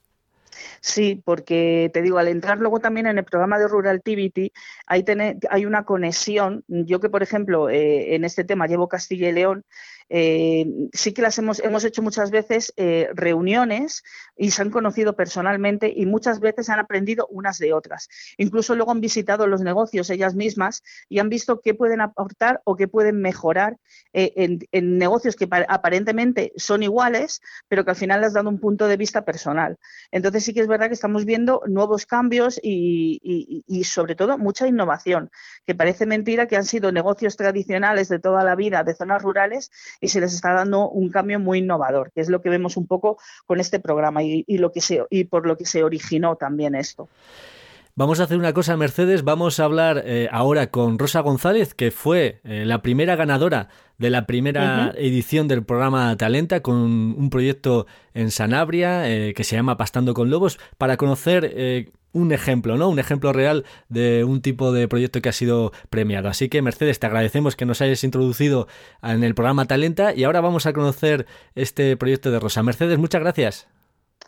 Sí, 0.82 1.22
porque 1.26 1.90
te 1.94 2.02
digo, 2.02 2.18
al 2.18 2.28
entrar 2.28 2.58
luego 2.60 2.80
también 2.80 3.08
en 3.08 3.18
el 3.18 3.26
programa 3.26 3.60
de 3.60 3.68
Rural 3.68 3.96
Activity, 3.98 4.52
hay, 4.86 5.04
hay 5.50 5.66
una 5.66 5.86
conexión. 5.86 6.64
Yo 6.68 7.00
que, 7.00 7.10
por 7.10 7.24
ejemplo, 7.24 7.70
eh, 7.70 8.16
en 8.16 8.24
este 8.26 8.44
tema 8.44 8.68
llevo 8.68 8.88
Castilla 8.88 9.30
y 9.30 9.34
León, 9.34 9.66
eh, 10.10 10.66
sí 10.94 11.14
que 11.14 11.22
las 11.22 11.38
hemos, 11.38 11.60
hemos 11.60 11.84
hecho 11.84 12.02
muchas 12.02 12.32
veces 12.32 12.74
eh, 12.78 13.10
reuniones 13.14 14.04
y 14.38 14.52
se 14.52 14.62
han 14.62 14.70
conocido 14.70 15.16
personalmente 15.16 15.92
y 15.94 16.06
muchas 16.06 16.40
veces 16.40 16.70
han 16.70 16.80
aprendido 16.80 17.28
unas 17.30 17.58
de 17.58 17.74
otras. 17.74 18.08
Incluso 18.38 18.76
luego 18.76 18.92
han 18.92 19.02
visitado 19.02 19.48
los 19.48 19.62
negocios 19.62 20.10
ellas 20.10 20.36
mismas 20.36 20.84
y 21.10 21.20
han 21.20 21.30
visto 21.30 21.60
qué 21.62 21.74
pueden 21.74 22.02
aportar 22.02 22.62
o 22.64 22.76
qué 22.76 22.88
pueden 22.88 23.22
mejorar 23.22 23.78
eh, 24.14 24.60
en, 24.72 24.98
negocios 24.98 25.36
que 25.36 25.48
aparentemente 25.68 26.54
son 26.56 26.84
iguales, 26.84 27.42
pero 27.68 27.84
que 27.84 27.92
al 27.92 27.98
final 27.98 28.22
les 28.22 28.34
dan 28.34 28.48
un 28.48 28.60
punto 28.60 28.88
de 28.88 28.98
vista 28.98 29.26
personal. 29.26 29.78
Entonces 30.12 30.44
sí 30.44 30.54
que 30.54 30.62
es 30.62 30.68
verdad 30.68 30.88
que 30.88 30.94
estamos 30.94 31.26
viendo 31.26 31.62
nuevos 31.68 32.06
cambios 32.06 32.60
y, 32.62 33.64
y 33.68 33.84
sobre 33.84 34.16
todo 34.16 34.38
mucha 34.38 34.68
innovación, 34.68 35.30
que 35.66 35.76
parece 35.76 36.06
mentira 36.06 36.48
que 36.48 36.56
han 36.56 36.66
sido 36.66 36.92
negocios 36.92 37.36
tradicionales 37.36 38.08
de 38.10 38.20
toda 38.20 38.44
la 38.44 38.56
vida 38.56 38.84
de 38.84 38.96
zonas 38.96 39.22
rurales 39.22 39.72
y 40.02 40.08
se 40.10 40.22
les 40.22 40.34
está 40.34 40.54
dando 40.54 40.90
un 40.90 41.10
cambio 41.10 41.40
muy 41.40 41.60
innovador, 41.60 42.12
que 42.12 42.22
es 42.22 42.30
lo 42.30 42.42
que 42.42 42.50
vemos 42.50 42.78
un 42.78 42.88
poco 42.88 43.18
con 43.46 43.60
este 43.60 43.80
programa 43.80 44.24
y, 44.24 44.46
lo 44.58 44.72
que 44.72 44.82
se, 44.82 45.04
y 45.10 45.26
por 45.26 45.48
lo 45.48 45.58
que 45.58 45.66
se 45.66 45.84
originó 45.84 46.36
también 46.36 46.76
esto. 46.76 47.10
Vamos 47.96 48.20
a 48.20 48.26
hacer 48.26 48.38
una 48.38 48.54
cosa, 48.54 48.78
Mercedes. 48.78 49.24
Vamos 49.24 49.60
a 49.60 49.64
hablar 49.64 50.04
eh, 50.06 50.30
ahora 50.32 50.70
con 50.70 51.00
Rosa 51.00 51.22
González, 51.22 51.74
que 51.74 51.90
fue 51.90 52.42
eh, 52.44 52.64
la 52.64 52.84
primera 52.84 53.16
ganadora 53.16 53.70
de 53.98 54.12
la 54.12 54.28
primera 54.28 54.94
edición 54.96 55.48
del 55.48 55.64
programa 55.64 56.16
Talenta, 56.16 56.62
con 56.62 56.76
un 56.76 57.30
proyecto 57.32 57.88
en 58.14 58.30
Sanabria 58.30 59.10
eh, 59.10 59.34
que 59.34 59.44
se 59.44 59.56
llama 59.56 59.78
Pastando 59.78 60.14
con 60.14 60.30
Lobos, 60.30 60.60
para 60.78 60.96
conocer 60.98 61.92
un 62.12 62.32
ejemplo, 62.32 62.78
¿no? 62.78 62.90
Un 62.90 63.00
ejemplo 63.00 63.34
real 63.34 63.66
de 63.90 64.24
un 64.24 64.42
tipo 64.42 64.72
de 64.72 64.88
proyecto 64.88 65.22
que 65.22 65.30
ha 65.30 65.34
sido 65.34 65.72
premiado. 65.90 66.30
Así 66.30 66.50
que, 66.50 66.62
Mercedes, 66.62 67.00
te 67.00 67.08
agradecemos 67.08 67.56
que 67.56 67.66
nos 67.66 67.82
hayas 67.82 68.04
introducido 68.04 68.68
en 69.04 69.24
el 69.24 69.36
programa 69.36 69.66
Talenta 69.66 70.14
y 70.14 70.24
ahora 70.24 70.42
vamos 70.42 70.66
a 70.66 70.74
conocer 70.74 71.26
este 71.56 71.96
proyecto 71.98 72.32
de 72.32 72.40
Rosa. 72.40 72.64
Mercedes, 72.64 72.98
muchas 72.98 73.22
gracias. 73.22 73.68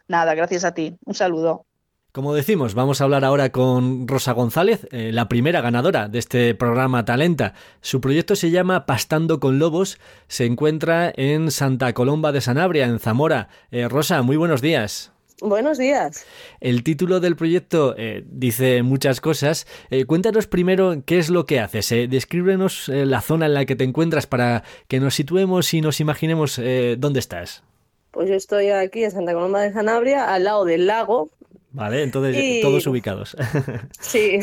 Nada, 0.08 0.34
gracias 0.36 0.66
a 0.66 0.74
ti. 0.74 0.98
Un 1.06 1.14
saludo. 1.14 1.66
Como 2.12 2.34
decimos, 2.34 2.74
vamos 2.74 3.00
a 3.00 3.04
hablar 3.04 3.24
ahora 3.24 3.52
con 3.52 4.08
Rosa 4.08 4.32
González, 4.32 4.88
eh, 4.92 5.12
la 5.14 5.30
primera 5.30 5.62
ganadora 5.62 6.08
de 6.08 6.18
este 6.18 6.56
programa 6.56 7.06
Talenta. 7.06 7.54
Su 7.82 8.02
proyecto 8.02 8.36
se 8.36 8.50
llama 8.50 8.88
Pastando 8.88 9.40
con 9.40 9.60
Lobos, 9.60 10.00
se 10.28 10.46
encuentra 10.46 11.14
en 11.16 11.52
Santa 11.52 11.94
Colomba 11.94 12.32
de 12.32 12.42
Sanabria, 12.42 12.88
en 12.88 12.98
Zamora. 12.98 13.50
Eh, 13.70 13.88
Rosa, 13.88 14.24
muy 14.24 14.38
buenos 14.38 14.62
días. 14.64 15.12
Buenos 15.42 15.78
días. 15.78 16.26
El 16.60 16.84
título 16.84 17.20
del 17.22 17.36
proyecto 17.36 17.96
eh, 17.98 18.24
dice 18.26 18.84
muchas 18.84 19.22
cosas. 19.22 19.68
Eh, 19.90 20.06
cuéntanos 20.06 20.48
primero 20.48 21.02
qué 21.06 21.18
es 21.18 21.30
lo 21.30 21.46
que 21.46 21.60
haces. 21.60 21.92
Eh. 21.94 22.08
Descríbenos 22.10 22.90
la 22.90 23.22
zona 23.22 23.46
en 23.46 23.54
la 23.54 23.66
que 23.66 23.76
te 23.76 23.86
encuentras 23.86 24.28
para 24.28 24.64
que 24.88 25.00
nos 25.00 25.16
situemos 25.16 25.74
y 25.74 25.82
nos 25.82 26.00
imaginemos 26.00 26.60
dónde 26.98 27.20
estás. 27.20 27.64
Pues 28.12 28.28
yo 28.28 28.36
estoy 28.36 28.70
aquí 28.70 29.04
en 29.04 29.12
Santa 29.12 29.34
Coloma 29.34 29.62
de 29.62 29.72
Sanabria, 29.72 30.34
al 30.34 30.44
lado 30.44 30.66
del 30.66 30.88
lago. 30.88 31.30
Vale, 31.72 32.04
entonces 32.04 32.62
todos 32.62 32.86
ubicados. 32.88 33.38
sí. 34.00 34.40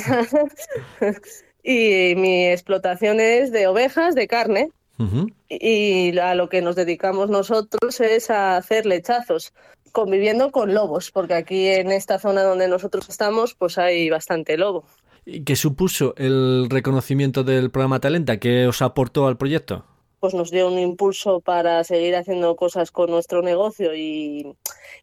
y 1.62 2.14
mi 2.16 2.46
explotación 2.46 3.20
es 3.20 3.52
de 3.52 3.66
ovejas, 3.66 4.14
de 4.14 4.28
carne. 4.28 4.70
Y 5.50 6.16
a 6.18 6.34
lo 6.34 6.48
que 6.48 6.62
nos 6.62 6.74
dedicamos 6.74 7.28
nosotros 7.28 8.00
es 8.00 8.30
a 8.30 8.56
hacer 8.56 8.86
lechazos 8.86 9.52
conviviendo 9.96 10.52
con 10.52 10.74
lobos, 10.74 11.10
porque 11.10 11.32
aquí 11.32 11.68
en 11.68 11.90
esta 11.90 12.18
zona 12.18 12.42
donde 12.42 12.68
nosotros 12.68 13.08
estamos, 13.08 13.54
pues 13.54 13.78
hay 13.78 14.10
bastante 14.10 14.58
lobo. 14.58 14.84
¿Y 15.24 15.42
qué 15.42 15.56
supuso 15.56 16.12
el 16.18 16.66
reconocimiento 16.68 17.44
del 17.44 17.70
programa 17.70 17.98
Talenta? 17.98 18.38
¿Qué 18.38 18.66
os 18.66 18.82
aportó 18.82 19.26
al 19.26 19.38
proyecto? 19.38 19.86
Pues 20.20 20.34
nos 20.34 20.50
dio 20.50 20.68
un 20.68 20.78
impulso 20.78 21.40
para 21.40 21.82
seguir 21.82 22.14
haciendo 22.14 22.56
cosas 22.56 22.90
con 22.90 23.10
nuestro 23.10 23.40
negocio 23.40 23.94
y, 23.96 24.54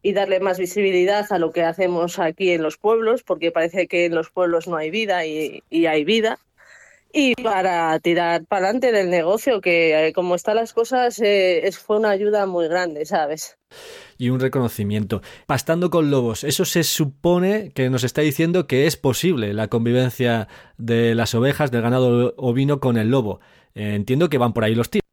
darle 0.04 0.38
más 0.38 0.60
visibilidad 0.60 1.26
a 1.30 1.40
lo 1.40 1.50
que 1.50 1.64
hacemos 1.64 2.20
aquí 2.20 2.52
en 2.52 2.62
los 2.62 2.76
pueblos, 2.76 3.24
porque 3.24 3.50
parece 3.50 3.88
que 3.88 4.04
en 4.04 4.14
los 4.14 4.30
pueblos 4.30 4.68
no 4.68 4.76
hay 4.76 4.90
vida 4.90 5.26
y, 5.26 5.64
hay 5.72 6.04
vida 6.04 6.38
y 7.16 7.34
para 7.36 7.98
tirar 8.00 8.44
para 8.46 8.66
adelante 8.66 8.90
del 8.90 9.08
negocio, 9.08 9.60
que 9.60 10.08
eh, 10.08 10.12
como 10.12 10.34
están 10.34 10.56
las 10.56 10.72
cosas, 10.72 11.20
eh, 11.22 11.70
fue 11.72 11.98
una 11.98 12.10
ayuda 12.10 12.44
muy 12.46 12.66
grande, 12.66 13.06
¿sabes? 13.06 13.56
y 14.18 14.30
un 14.30 14.40
reconocimiento. 14.40 15.22
Pastando 15.46 15.90
con 15.90 16.10
lobos, 16.10 16.44
eso 16.44 16.64
se 16.64 16.84
supone 16.84 17.72
que 17.72 17.90
nos 17.90 18.04
está 18.04 18.20
diciendo 18.20 18.66
que 18.66 18.86
es 18.86 18.96
posible 18.96 19.52
la 19.54 19.68
convivencia 19.68 20.48
de 20.76 21.14
las 21.14 21.34
ovejas, 21.34 21.70
del 21.70 21.82
ganado 21.82 22.34
ovino 22.36 22.80
con 22.80 22.96
el 22.96 23.10
lobo. 23.10 23.40
Eh, 23.74 23.94
entiendo 23.94 24.28
que 24.28 24.38
van 24.38 24.52
por 24.52 24.64
ahí 24.64 24.74
los 24.74 24.90
tiros. 24.90 25.04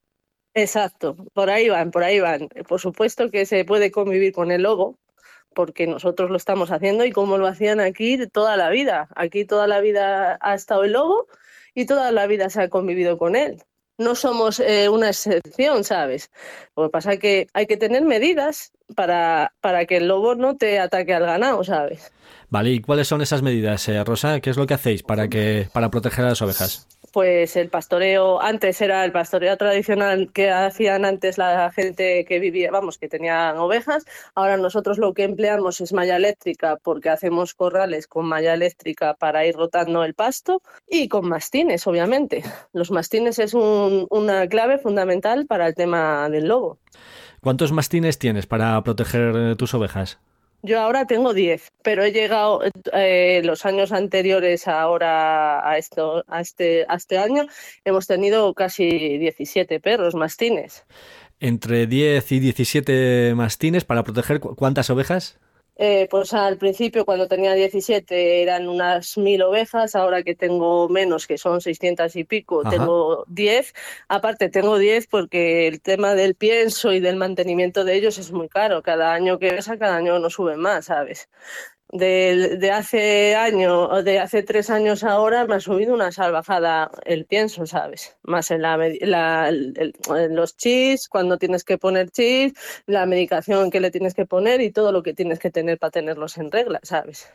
Exacto, 0.54 1.16
por 1.34 1.50
ahí 1.50 1.70
van, 1.70 1.92
por 1.92 2.04
ahí 2.04 2.20
van. 2.20 2.50
Por 2.68 2.80
supuesto 2.80 3.32
que 3.32 3.46
se 3.46 3.64
puede 3.64 3.92
convivir 3.92 4.34
con 4.34 4.52
el 4.52 4.64
lobo, 4.64 5.00
porque 5.54 5.88
nosotros 5.88 6.30
lo 6.30 6.38
estamos 6.38 6.72
haciendo 6.72 7.06
y 7.06 7.12
como 7.12 7.38
lo 7.38 7.48
hacían 7.48 7.80
aquí 7.80 8.18
toda 8.28 8.58
la 8.58 8.70
vida. 8.70 9.08
Aquí 9.16 9.46
toda 9.46 9.68
la 9.68 9.82
vida 9.82 10.38
ha 10.42 10.54
estado 10.54 10.84
el 10.84 10.94
lobo 10.94 11.28
y 11.74 11.86
toda 11.86 12.12
la 12.12 12.28
vida 12.28 12.50
se 12.50 12.62
ha 12.62 12.70
convivido 12.70 13.18
con 13.18 13.36
él 13.36 13.64
no 14.02 14.16
somos 14.16 14.60
eh, 14.60 14.90
una 14.90 15.10
excepción, 15.10 15.84
¿sabes? 15.84 16.30
Lo 16.76 16.84
que 16.84 16.90
pasa 16.90 17.14
es 17.14 17.20
que 17.20 17.48
hay 17.54 17.68
que 17.68 17.78
tener 17.78 18.04
medidas 18.04 18.72
para, 18.96 19.54
para 19.62 19.86
que 19.86 19.98
el 19.98 20.08
lobo 20.08 20.36
no 20.36 20.58
te 20.58 20.80
ataque 20.80 21.14
al 21.14 21.26
ganado, 21.26 21.64
¿sabes? 21.64 22.12
Vale, 22.50 22.72
¿y 22.72 22.82
cuáles 22.82 23.08
son 23.08 23.22
esas 23.22 23.42
medidas, 23.42 23.88
eh, 23.88 24.04
Rosa? 24.04 24.42
¿Qué 24.42 24.50
es 24.50 24.58
lo 24.58 24.68
que 24.68 24.74
hacéis 24.74 25.04
para, 25.04 25.30
que, 25.30 25.70
para 25.72 25.90
proteger 25.90 26.26
a 26.26 26.30
las 26.30 26.42
ovejas? 26.42 26.88
Pues 27.12 27.56
el 27.56 27.70
pastoreo 27.70 28.42
antes 28.42 28.82
era 28.82 29.04
el 29.06 29.12
pastoreo 29.12 29.58
tradicional 29.58 30.32
que 30.34 30.50
hacían 30.50 31.06
antes 31.06 31.38
la 31.38 31.72
gente 31.72 32.26
que 32.26 32.40
vivía, 32.40 32.72
vamos, 32.72 32.98
que 32.98 33.08
tenían 33.08 33.58
ovejas. 33.58 34.06
Ahora 34.36 34.58
nosotros 34.58 34.98
lo 34.98 35.14
que 35.14 35.24
empleamos 35.24 35.82
es 35.82 35.94
malla 35.94 36.16
eléctrica 36.16 36.78
porque 36.82 37.10
hacemos 37.10 37.54
corrales 37.54 38.08
con 38.08 38.26
malla 38.26 38.54
eléctrica 38.54 39.14
para 39.16 39.46
ir 39.46 39.56
rotando 39.56 40.04
el 40.04 40.14
pasto 40.14 40.62
y 40.88 41.08
con 41.08 41.28
mastines, 41.28 41.86
obviamente. 41.88 42.44
Los 42.74 42.92
mastines 42.92 43.40
es 43.40 43.54
una 43.54 44.48
clave 44.48 44.78
fundamental 44.78 45.46
para 45.46 45.68
el 45.68 45.76
tema 45.76 46.30
del 46.30 46.48
lobo. 46.48 46.80
¿Cuántos 47.42 47.72
mastines 47.72 48.20
tienes 48.20 48.46
para 48.46 48.82
proteger 48.84 49.56
tus 49.56 49.74
ovejas? 49.74 50.20
Yo 50.64 50.80
ahora 50.80 51.08
tengo 51.08 51.34
10, 51.34 51.72
pero 51.84 52.04
he 52.04 52.12
llegado 52.12 52.62
eh, 52.94 53.42
los 53.44 53.66
años 53.66 53.92
anteriores 53.92 54.68
ahora 54.68 55.68
a, 55.68 55.78
esto, 55.78 56.24
a, 56.28 56.42
este, 56.42 56.86
a 56.88 56.96
este 56.96 57.18
año, 57.18 57.48
hemos 57.84 58.06
tenido 58.06 58.54
casi 58.54 59.18
17 59.18 59.80
perros 59.80 60.14
mastines. 60.14 60.86
Entre 61.40 61.88
10 61.88 62.32
y 62.32 62.40
17 62.40 63.34
mastines 63.36 63.86
para 63.86 64.04
proteger 64.04 64.40
cuántas 64.40 64.92
ovejas? 64.92 65.40
Eh, 65.78 66.08
pues 66.12 66.34
al 66.34 66.58
principio, 66.58 67.06
cuando 67.06 67.28
tenía 67.28 67.54
17, 67.54 68.44
eran 68.44 68.68
unas 68.68 69.18
mil 69.18 69.42
ovejas. 69.42 69.96
Ahora 69.96 70.22
que 70.24 70.36
tengo 70.36 70.90
menos, 70.90 71.26
que 71.28 71.38
son 71.38 71.62
600 71.62 72.16
y 72.16 72.24
pico, 72.24 72.64
tengo 72.70 73.26
10. 73.28 73.74
Aparte, 74.08 74.50
tengo 74.50 74.78
10 74.78 75.08
porque 75.08 75.68
el 75.68 75.82
tema 75.82 76.14
del 76.14 76.36
pienso 76.36 76.94
y 76.94 77.00
del 77.00 77.16
mantenimiento 77.16 77.84
de 77.84 77.96
ellos 77.96 78.18
es 78.18 78.32
muy 78.32 78.50
caro. 78.50 78.84
Cada 78.84 79.14
año 79.14 79.40
que 79.40 79.50
pesa, 79.50 79.78
cada 79.78 79.96
año 79.98 80.20
no 80.20 80.30
suben 80.30 80.60
más, 80.60 80.86
¿sabes? 80.86 81.30
De, 81.92 82.58
de, 82.58 82.72
hace 82.72 83.36
año 83.36 83.84
o 83.84 84.04
de 84.04 84.20
hace 84.20 84.44
tres 84.44 84.70
años 84.70 85.04
ahora 85.04 85.46
me 85.46 85.56
ha 85.56 85.60
subido 85.60 85.94
una 85.94 86.12
salvajada 86.12 86.92
el 87.06 87.26
pienso, 87.26 87.66
¿sabes? 87.66 88.16
Más 88.24 88.52
en, 88.52 88.62
la, 88.62 88.88
en 88.88 90.36
los 90.36 90.56
chis, 90.58 91.08
cuando 91.10 91.38
tienes 91.38 91.64
que 91.64 91.78
poner 91.78 92.10
chis, 92.12 92.54
la 92.88 93.06
medicación 93.06 93.72
que 93.72 93.80
le 93.80 93.92
tienes 93.92 94.14
que 94.14 94.26
poner 94.26 94.62
y 94.62 94.72
todo 94.72 94.92
lo 94.92 95.04
que 95.04 95.14
tienes 95.14 95.40
que 95.40 95.52
tener 95.52 95.78
para 95.78 95.92
tenerlos 95.92 96.38
en 96.38 96.52
regla, 96.52 96.80
¿sabes? 96.84 97.30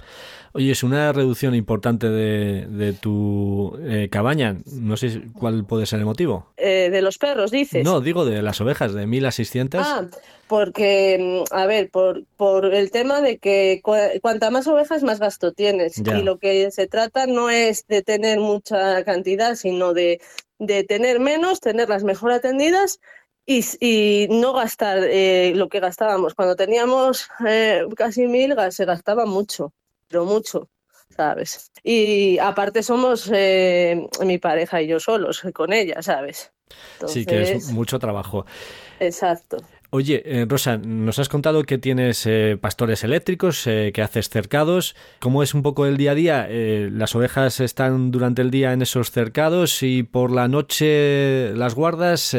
Oye, 0.53 0.73
es 0.73 0.83
una 0.83 1.12
reducción 1.12 1.55
importante 1.55 2.09
de, 2.09 2.66
de 2.66 2.92
tu 2.92 3.79
eh, 3.83 4.09
cabaña. 4.11 4.57
No 4.73 4.97
sé 4.97 5.23
cuál 5.38 5.64
puede 5.64 5.87
ser 5.87 5.99
el 5.99 6.07
motivo. 6.07 6.53
Eh, 6.57 6.88
¿De 6.90 7.03
los 7.03 7.19
perros, 7.19 7.51
dices? 7.51 7.85
No, 7.85 8.01
digo 8.01 8.25
de 8.25 8.42
las 8.42 8.61
ovejas, 8.61 8.95
de 8.95 9.07
1.000 9.07 9.27
a 9.27 9.31
600. 9.31 9.81
Ah, 9.85 10.07
porque, 10.48 11.44
mm, 11.50 11.54
a 11.54 11.66
ver, 11.66 11.90
por, 11.90 12.24
por 12.37 12.74
el 12.74 12.90
tema 12.90 13.20
de 13.20 13.38
que 13.38 13.80
cuanta 14.22 14.50
más 14.50 14.66
ovejas, 14.66 15.02
más 15.02 15.18
gasto 15.18 15.52
tienes. 15.52 15.98
Y 15.98 16.22
lo 16.22 16.38
que 16.38 16.70
se 16.70 16.87
trata 16.87 17.26
no 17.26 17.50
es 17.50 17.87
de 17.87 18.02
tener 18.02 18.38
mucha 18.40 19.04
cantidad, 19.04 19.54
sino 19.56 19.92
de, 19.92 20.20
de 20.59 20.85
tener 20.85 21.20
menos, 21.20 21.61
tenerlas 21.61 22.04
mejor 22.04 22.32
atendidas 22.32 23.00
y, 23.44 23.64
y, 23.80 24.28
no 24.28 24.52
gastar 24.52 24.98
eh, 25.02 25.52
lo 25.54 25.68
que 25.68 25.80
gastábamos. 25.80 26.35
Cuando 26.35 26.56
teníamos 26.56 27.28
eh, 27.46 27.85
casi 27.96 28.26
mil, 28.26 28.54
se 28.70 28.85
gastaba 28.85 29.26
mucho, 29.26 29.72
pero 30.09 30.24
mucho, 30.24 30.68
¿sabes? 31.16 31.70
Y 31.82 32.38
aparte 32.38 32.82
somos 32.82 33.30
eh, 33.32 34.06
mi 34.24 34.38
pareja 34.38 34.82
y 34.82 34.88
yo 34.88 35.00
solos 35.00 35.42
con 35.54 35.72
ella, 35.72 36.02
¿sabes? 36.02 36.52
Sí, 37.06 37.24
que 37.24 37.52
es 37.52 37.70
mucho 37.70 37.98
trabajo. 37.98 38.44
Exacto. 38.98 39.59
Oye, 39.90 40.22
eh, 40.25 40.46
Rosa, 40.49 40.79
nos 40.79 41.18
has 41.18 41.29
contado 41.29 41.62
que 41.62 41.79
tienes 41.79 42.27
eh, 42.27 42.59
pastores 42.61 43.05
eléctricos, 43.05 43.66
eh, 43.66 43.92
que 43.94 44.03
haces 44.03 44.29
cercados. 44.29 44.96
¿Cómo 45.20 45.42
es 45.42 45.55
un 45.55 45.62
poco 45.62 45.87
el 45.87 45.96
día 45.96 46.12
a 46.12 46.14
día? 46.14 46.49
¿Las 46.49 47.14
ovejas 47.14 47.61
están 47.61 48.11
durante 48.11 48.42
el 48.42 48.51
día 48.51 48.72
en 48.72 48.83
esos 48.83 49.11
cercados 49.11 49.83
y 49.83 50.03
por 50.03 50.33
la 50.33 50.49
noche 50.49 51.53
las 51.55 51.75
guardas? 51.75 52.35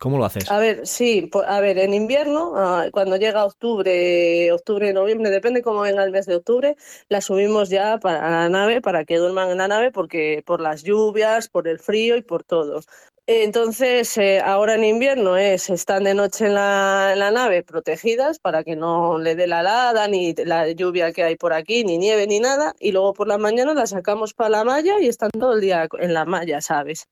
¿Cómo 0.00 0.16
lo 0.16 0.24
haces? 0.24 0.50
A 0.50 0.58
ver, 0.58 0.86
sí, 0.86 1.30
a 1.46 1.60
ver, 1.60 1.76
en 1.76 1.92
invierno, 1.92 2.54
ah, 2.56 2.86
cuando 2.90 3.18
llega 3.18 3.44
octubre, 3.44 4.50
octubre, 4.50 4.94
noviembre, 4.94 5.28
depende 5.28 5.60
cómo 5.60 5.82
venga 5.82 6.02
el 6.02 6.10
mes 6.10 6.24
de 6.24 6.36
octubre, 6.36 6.74
las 7.10 7.26
subimos 7.26 7.68
ya 7.68 7.98
para 7.98 8.30
la 8.30 8.48
nave, 8.48 8.80
para 8.80 9.04
que 9.04 9.18
duerman 9.18 9.50
en 9.50 9.58
la 9.58 9.68
nave, 9.68 9.92
porque 9.92 10.42
por 10.46 10.62
las 10.62 10.84
lluvias, 10.84 11.50
por 11.50 11.68
el 11.68 11.78
frío 11.78 12.16
y 12.16 12.22
por 12.22 12.44
todo. 12.44 12.80
Entonces, 13.32 14.18
eh, 14.18 14.40
ahora 14.40 14.74
en 14.74 14.82
invierno 14.82 15.36
es, 15.36 15.70
están 15.70 16.02
de 16.02 16.14
noche 16.14 16.46
en 16.46 16.54
la, 16.54 17.30
nave 17.32 17.62
protegidas 17.62 18.40
para 18.40 18.64
que 18.64 18.74
no 18.74 19.20
le 19.20 19.36
dé 19.36 19.46
la 19.46 19.60
helada, 19.60 20.08
ni 20.08 20.34
la 20.34 20.68
lluvia 20.72 21.12
que 21.12 21.22
hay 21.22 21.36
por 21.36 21.52
aquí, 21.52 21.84
ni 21.84 21.96
nieve, 21.96 22.26
ni 22.26 22.40
nada. 22.40 22.74
Y 22.80 22.90
luego 22.90 23.14
por 23.14 23.28
la 23.28 23.38
mañana 23.38 23.72
las 23.72 23.90
sacamos 23.90 24.34
para 24.34 24.50
la 24.50 24.64
malla 24.64 24.98
y 25.00 25.06
están 25.06 25.30
todo 25.30 25.54
el 25.54 25.60
día 25.60 25.88
en 26.00 26.12
la 26.12 26.24
malla, 26.24 26.60
¿sabes? 26.60 27.06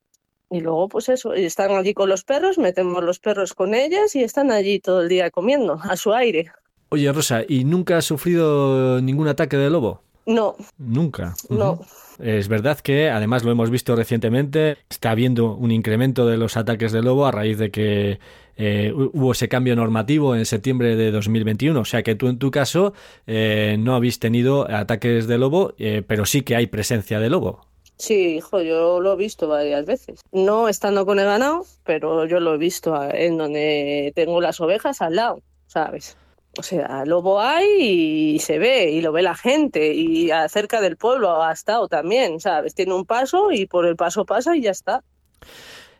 Y 0.51 0.61
luego, 0.61 0.89
pues 0.89 1.09
eso, 1.09 1.35
están 1.35 1.71
allí 1.71 1.95
con 1.95 2.09
los 2.09 2.25
perros, 2.25 2.59
metemos 2.59 3.05
los 3.05 3.21
perros 3.21 3.55
con 3.55 3.73
ellas 3.73 4.17
y 4.17 4.25
están 4.25 4.51
allí 4.51 4.81
todo 4.81 5.03
el 5.03 5.09
día 5.09 5.31
comiendo, 5.31 5.79
a 5.81 5.97
su 5.97 6.13
aire. 6.13 6.51
Oye, 6.89 7.13
Rosa, 7.13 7.43
¿y 7.47 7.63
nunca 7.63 7.99
has 7.99 8.07
sufrido 8.07 9.01
ningún 9.01 9.29
ataque 9.29 9.57
de 9.57 9.71
lobo? 9.71 10.03
No. 10.29 10.57
Nunca. 10.77 11.35
No. 11.49 11.81
Es 12.19 12.49
verdad 12.49 12.79
que, 12.81 13.09
además 13.09 13.45
lo 13.45 13.51
hemos 13.51 13.71
visto 13.71 13.97
recientemente, 13.97 14.77
está 14.91 15.13
habiendo 15.13 15.55
un 15.55 15.71
incremento 15.71 16.27
de 16.27 16.37
los 16.37 16.59
ataques 16.59 16.93
de 16.93 17.01
lobo 17.01 17.25
a 17.25 17.33
raíz 17.33 17.57
de 17.57 17.71
que 17.71 18.19
eh, 18.59 18.93
hubo 18.93 19.33
ese 19.33 19.49
cambio 19.49 19.75
normativo 19.75 20.37
en 20.37 20.45
septiembre 20.45 20.97
de 20.97 21.11
2021. 21.13 21.81
O 21.81 21.85
sea 21.87 22.03
que 22.03 22.15
tú 22.15 22.29
en 22.29 22.39
tu 22.39 22.51
caso 22.51 22.93
eh, 23.27 23.77
no 23.79 23.95
habéis 23.95 24.19
tenido 24.19 24.71
ataques 24.71 25.27
de 25.27 25.39
lobo, 25.39 25.73
eh, 25.79 26.03
pero 26.07 26.27
sí 26.27 26.43
que 26.43 26.57
hay 26.57 26.67
presencia 26.67 27.21
de 27.21 27.31
lobo. 27.31 27.67
Sí, 27.97 28.37
hijo, 28.37 28.61
yo 28.61 29.01
lo 29.01 29.15
he 29.15 29.17
visto 29.17 29.49
varias 29.49 29.87
veces. 29.87 30.21
No 30.31 30.69
estando 30.69 31.07
con 31.07 31.19
el 31.19 31.25
ganado, 31.25 31.65
pero 31.85 32.27
yo 32.27 32.39
lo 32.39 32.55
he 32.55 32.59
visto 32.59 32.95
en 33.11 33.39
donde 33.39 34.13
tengo 34.15 34.43
las 34.43 34.61
ovejas 34.61 35.01
al 35.01 35.17
lado, 35.17 35.41
¿sabes? 35.69 36.19
O 36.59 36.63
sea, 36.65 37.05
lobo 37.05 37.41
hay 37.41 38.35
y 38.35 38.39
se 38.41 38.59
ve, 38.59 38.91
y 38.91 39.01
lo 39.01 39.13
ve 39.13 39.23
la 39.23 39.37
gente, 39.37 39.95
y 39.95 40.33
acerca 40.33 40.81
del 40.81 40.97
pueblo 40.97 41.41
ha 41.41 41.53
estado 41.53 41.87
también, 41.87 42.41
¿sabes? 42.41 42.75
Tiene 42.75 42.95
un 42.95 43.05
paso 43.05 43.53
y 43.53 43.67
por 43.67 43.87
el 43.87 43.95
paso 43.95 44.27
pasa 44.27 44.57
y 44.57 44.63
ya 44.63 44.73
está. 44.73 45.05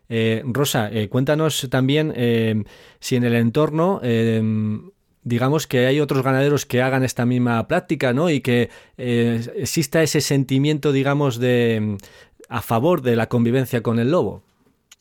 Eh, 0.09 0.43
Rosa, 0.45 0.91
eh, 0.91 1.09
cuéntanos 1.09 1.69
también 1.71 2.13
eh, 2.17 2.65
si 2.99 3.15
en 3.15 3.23
el 3.23 3.37
entorno 3.37 4.01
digamos 5.23 5.67
que 5.69 5.87
hay 5.87 6.01
otros 6.01 6.25
ganaderos 6.25 6.67
que 6.67 6.83
hagan 6.83 7.05
esta 7.05 7.25
misma 7.25 7.69
práctica, 7.69 8.13
¿no? 8.13 8.29
Y 8.29 8.41
que 8.41 8.71
exista 8.97 10.03
ese 10.03 10.21
sentimiento, 10.21 10.91
digamos, 10.91 11.39
de 11.39 11.99
a 12.49 12.63
favor 12.63 13.03
de 13.03 13.15
la 13.15 13.29
convivencia 13.29 13.83
con 13.83 14.01
el 14.01 14.11
lobo. 14.11 14.43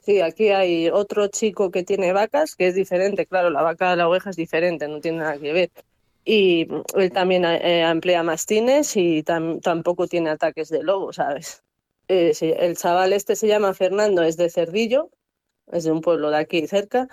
Sí, 0.07 0.21
aquí 0.21 0.51
hay 0.51 0.87
otro 0.89 1.27
chico 1.27 1.69
que 1.69 1.83
tiene 1.83 2.13
vacas, 2.13 2.55
que 2.55 2.67
es 2.67 2.75
diferente, 2.75 3.25
claro, 3.25 3.49
la 3.49 3.61
vaca 3.61 3.89
de 3.89 3.97
la 3.97 4.07
oveja 4.07 4.29
es 4.29 4.37
diferente, 4.37 4.87
no 4.87 5.01
tiene 5.01 5.17
nada 5.17 5.37
que 5.37 5.51
ver. 5.51 5.69
Y 6.23 6.65
él 6.95 7.11
también 7.11 7.43
eh, 7.43 7.81
emplea 7.81 8.23
mastines 8.23 8.95
y 8.95 9.21
tampoco 9.23 10.07
tiene 10.07 10.29
ataques 10.29 10.69
de 10.69 10.81
lobo, 10.81 11.11
¿sabes? 11.11 11.61
Eh, 12.07 12.31
el 12.39 12.77
chaval 12.77 13.11
este 13.11 13.35
se 13.35 13.47
llama 13.47 13.73
Fernando, 13.73 14.23
es 14.23 14.37
de 14.37 14.49
Cerdillo, 14.49 15.09
es 15.73 15.83
de 15.83 15.91
un 15.91 15.99
pueblo 15.99 16.29
de 16.29 16.37
aquí 16.37 16.65
cerca, 16.67 17.09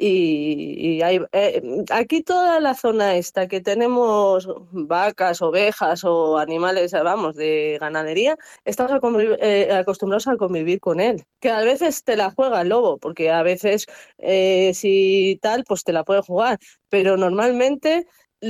y, 0.00 1.02
hay, 1.02 1.20
eh, 1.32 1.62
aquí 1.90 2.22
toda 2.22 2.60
la 2.60 2.74
zona 2.74 3.16
esta 3.16 3.48
que 3.48 3.60
tenemos 3.60 4.48
vacas, 4.70 5.42
ovejas 5.42 6.04
o 6.04 6.38
animales, 6.38 6.92
vamos, 6.92 7.34
de 7.34 7.78
ganadería, 7.80 8.36
estamos 8.64 8.92
eh, 9.40 9.72
acostumbrados 9.72 10.28
a 10.28 10.36
convivir 10.36 10.78
con 10.80 11.00
él. 11.00 11.24
Que 11.40 11.50
a 11.50 11.62
veces 11.62 12.04
te 12.04 12.16
la 12.16 12.30
juega 12.30 12.60
el 12.62 12.68
lobo, 12.68 12.98
porque 12.98 13.30
a 13.32 13.42
veces 13.42 13.86
eh, 14.18 14.72
si 14.74 15.38
tal, 15.42 15.64
pues 15.64 15.82
te 15.82 15.92
la 15.92 16.04
puede 16.04 16.22
jugar, 16.22 16.58
pero 16.88 17.16
normalmente 17.16 18.06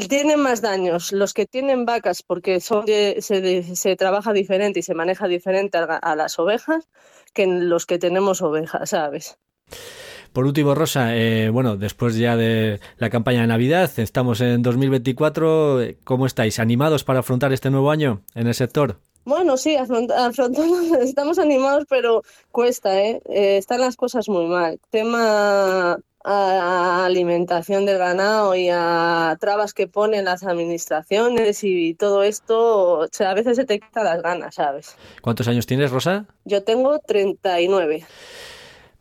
tienen 0.09 0.41
más 0.41 0.61
daños 0.61 1.13
los 1.13 1.33
que 1.33 1.47
tienen 1.47 1.87
vacas 1.87 2.23
porque 2.23 2.61
son 2.61 2.85
se, 2.87 3.97
trabaja 3.97 4.35
diferente 4.35 4.81
y 4.81 4.83
se 4.83 4.95
maneja 4.95 5.29
diferente 5.29 5.79
a, 5.79 5.85
a 5.97 6.15
las 6.15 6.39
ovejas 6.39 6.89
que 7.33 7.47
los 7.47 7.87
que 7.87 7.99
tenemos 7.99 8.43
ovejas, 8.43 8.91
¿sabes? 8.91 9.39
Por 10.33 10.47
último, 10.47 10.75
Rosa, 10.75 11.17
eh, 11.17 11.51
bueno, 11.51 11.77
después 11.77 12.17
ya 12.17 12.37
de 12.37 12.81
la 12.99 13.11
campaña 13.11 13.41
de 13.41 13.47
Navidad, 13.47 13.91
estamos 13.99 14.41
en 14.41 14.63
2024. 14.63 15.81
¿Cómo 16.05 16.27
estáis? 16.27 16.59
¿Animados 16.59 17.05
para 17.05 17.21
afrontar 17.21 17.53
este 17.53 17.71
nuevo 17.71 17.91
año 17.91 18.23
en 18.35 18.47
el 18.47 18.55
sector? 18.55 19.01
Bueno, 19.25 19.59
sí, 19.59 19.77
afrontamos, 19.77 20.91
estamos 21.03 21.39
animados, 21.39 21.85
pero 21.89 22.23
cuesta, 22.51 22.99
¿eh? 22.99 23.21
¿eh? 23.29 23.59
Están 23.59 23.81
las 23.83 23.97
cosas 23.97 24.29
muy 24.29 24.47
mal. 24.47 24.81
Tema 24.91 25.99
a 26.25 27.05
alimentación 27.05 27.87
del 27.87 27.99
ganado 27.99 28.55
y 28.55 28.69
a 28.71 29.37
trabas 29.41 29.73
que 29.73 29.87
ponen 29.87 30.25
las 30.25 30.45
administraciones 30.45 31.63
y 31.63 31.95
todo 31.95 32.23
esto, 32.23 33.01
o 33.01 33.09
sea, 33.11 33.31
a 33.31 33.35
veces 33.35 33.57
se 33.57 33.65
te 33.65 33.81
quita 33.81 34.03
las 34.03 34.23
ganas, 34.23 34.55
¿sabes? 34.57 34.97
¿Cuántos 35.23 35.49
años 35.49 35.67
tienes, 35.67 35.91
Rosa? 35.91 36.27
Yo 36.45 36.65
tengo 36.65 36.99
39. 36.99 38.07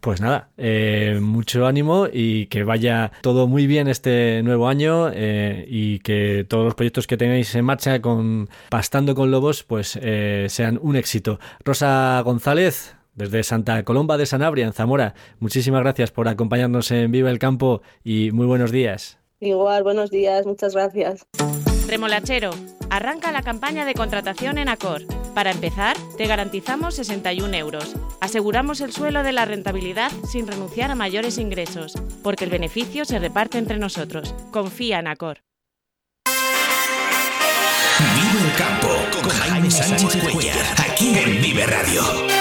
Pues 0.08 0.22
nada, 0.22 0.52
eh, 0.56 1.20
mucho 1.22 1.66
ánimo 1.66 2.08
y 2.10 2.46
que 2.46 2.64
vaya 2.64 3.12
todo 3.20 3.46
muy 3.46 3.68
bien 3.68 3.90
este 3.90 4.42
nuevo 4.42 4.70
año 4.70 5.10
eh, 5.14 5.66
y 5.68 6.00
que 6.00 6.46
todos 6.48 6.64
los 6.64 6.76
proyectos 6.76 7.08
que 7.08 7.18
tengáis 7.18 7.54
en 7.56 7.66
marcha 7.66 8.02
con 8.02 8.48
Pastando 8.70 9.16
con 9.16 9.32
Lobos 9.32 9.64
pues 9.64 10.00
eh, 10.02 10.46
sean 10.48 10.80
un 10.82 10.96
éxito. 10.96 11.42
Rosa 11.66 12.22
González, 12.24 12.96
desde 13.16 13.44
Santa 13.44 13.84
Colomba 13.84 14.16
de 14.16 14.26
Sanabria, 14.26 14.66
en 14.66 14.72
Zamora, 14.72 15.14
muchísimas 15.40 15.82
gracias 15.82 16.12
por 16.12 16.30
acompañarnos 16.30 16.90
en 16.92 17.12
Viva 17.12 17.30
el 17.30 17.38
Campo 17.38 17.82
y 18.02 18.32
muy 18.32 18.46
buenos 18.46 18.72
días. 18.72 19.20
Igual, 19.42 19.84
buenos 19.84 20.10
días, 20.10 20.46
muchas 20.46 20.74
gracias. 20.74 21.28
Remolachero, 21.88 22.52
arranca 22.90 23.32
la 23.32 23.42
campaña 23.42 23.86
de 23.86 23.94
contratación 23.94 24.58
en 24.58 24.68
Acor. 24.68 25.04
Para 25.34 25.52
empezar, 25.52 25.96
te 26.18 26.28
garantizamos 26.28 26.96
61 26.96 27.54
euros. 27.56 27.96
Aseguramos 28.20 28.82
el 28.82 28.92
suelo 28.92 29.24
de 29.24 29.32
la 29.32 29.46
rentabilidad 29.46 30.12
sin 30.30 30.48
renunciar 30.48 30.92
a 30.92 30.96
mayores 30.96 31.38
ingresos, 31.38 31.94
porque 32.24 32.44
el 32.44 32.50
beneficio 32.50 33.06
se 33.06 33.20
reparte 33.20 33.58
entre 33.58 33.78
nosotros. 33.78 34.36
Confía 34.52 35.00
en 35.00 35.08
Acor. 35.08 35.44
Vive 38.00 38.46
el 38.46 38.58
campo 38.58 38.90
con 39.22 39.30
Jaime 39.30 39.72
Sánchez 39.72 40.24
Cuellar, 40.34 40.58
aquí 40.78 41.18
en 41.18 41.42
Vive 41.42 41.66
Radio. 41.66 42.37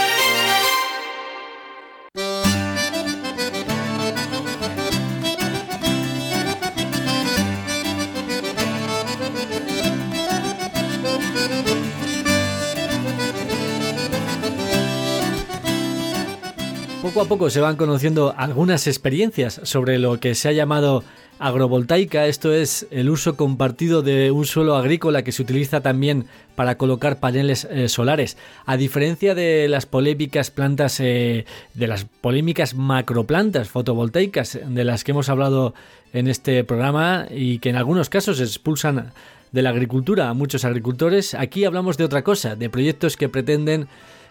Poco 17.17 17.25
a 17.25 17.29
poco 17.31 17.49
se 17.49 17.63
van 17.63 17.77
conociendo 17.77 18.35
algunas 18.37 18.87
experiencias 18.87 19.59
sobre 19.63 19.99
lo 19.99 20.21
que 20.21 20.35
se 20.35 20.51
ha 20.51 20.53
llamado 20.53 21.03
agrovoltaica, 21.39 22.27
esto 22.27 22.53
es 22.53 22.87
el 22.91 23.09
uso 23.09 23.37
compartido 23.37 24.03
de 24.03 24.31
un 24.31 24.45
suelo 24.45 24.77
agrícola 24.77 25.23
que 25.23 25.33
se 25.33 25.41
utiliza 25.41 25.81
también 25.81 26.27
para 26.57 26.77
colocar 26.77 27.19
paneles 27.19 27.67
eh, 27.71 27.89
solares. 27.89 28.37
A 28.67 28.77
diferencia 28.77 29.35
de 29.35 29.67
las 29.67 29.87
polémicas 29.87 30.51
plantas, 30.51 31.01
eh, 31.01 31.47
de 31.73 31.87
las 31.87 32.05
polémicas 32.05 32.75
macroplantas 32.75 33.71
fotovoltaicas 33.71 34.59
de 34.69 34.85
las 34.85 35.03
que 35.03 35.13
hemos 35.13 35.31
hablado 35.31 35.73
en 36.13 36.29
este 36.29 36.65
programa 36.65 37.29
y 37.31 37.61
que 37.61 37.71
en 37.71 37.77
algunos 37.77 38.11
casos 38.11 38.41
expulsan 38.41 39.15
de 39.53 39.63
la 39.63 39.71
agricultura 39.71 40.29
a 40.29 40.35
muchos 40.35 40.67
agricultores, 40.67 41.33
aquí 41.33 41.65
hablamos 41.65 41.97
de 41.97 42.05
otra 42.05 42.23
cosa, 42.23 42.57
de 42.57 42.69
proyectos 42.69 43.17
que 43.17 43.31
pretenden 43.31 43.89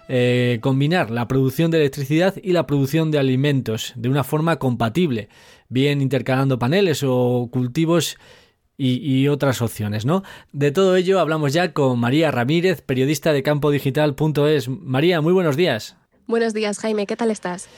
eh, 0.08 0.60
combinar 0.62 1.10
la 1.10 1.28
producción 1.28 1.72
de 1.72 1.80
electricidad 1.80 2.36
y 2.42 2.52
la 2.52 2.68
producción 2.68 3.12
de 3.12 3.20
alimentos 3.20 3.94
de 3.96 4.10
una 4.10 4.24
forma 4.24 4.58
compatible, 4.58 5.30
bien 5.70 6.02
intercalando 6.02 6.60
paneles 6.60 7.04
o 7.04 7.50
cultivos 7.52 8.18
y, 8.78 9.28
otras 9.30 9.62
opciones, 9.62 10.06
¿no? 10.06 10.24
De 10.52 10.72
todo 10.72 10.96
ello 10.98 11.20
hablamos 11.20 11.54
ya 11.54 11.72
con 11.72 11.98
María 11.98 12.30
Ramírez, 12.30 12.82
periodista 12.82 13.32
de 13.32 13.42
campodigital.es. 13.42 14.68
María, 14.68 15.22
muy 15.22 15.34
buenos 15.34 15.56
días. 15.56 15.96
Buenos 16.28 16.54
días, 16.54 16.80
Jaime, 16.80 17.08
¿qué 17.08 17.16
tal 17.16 17.32
estás? 17.32 17.70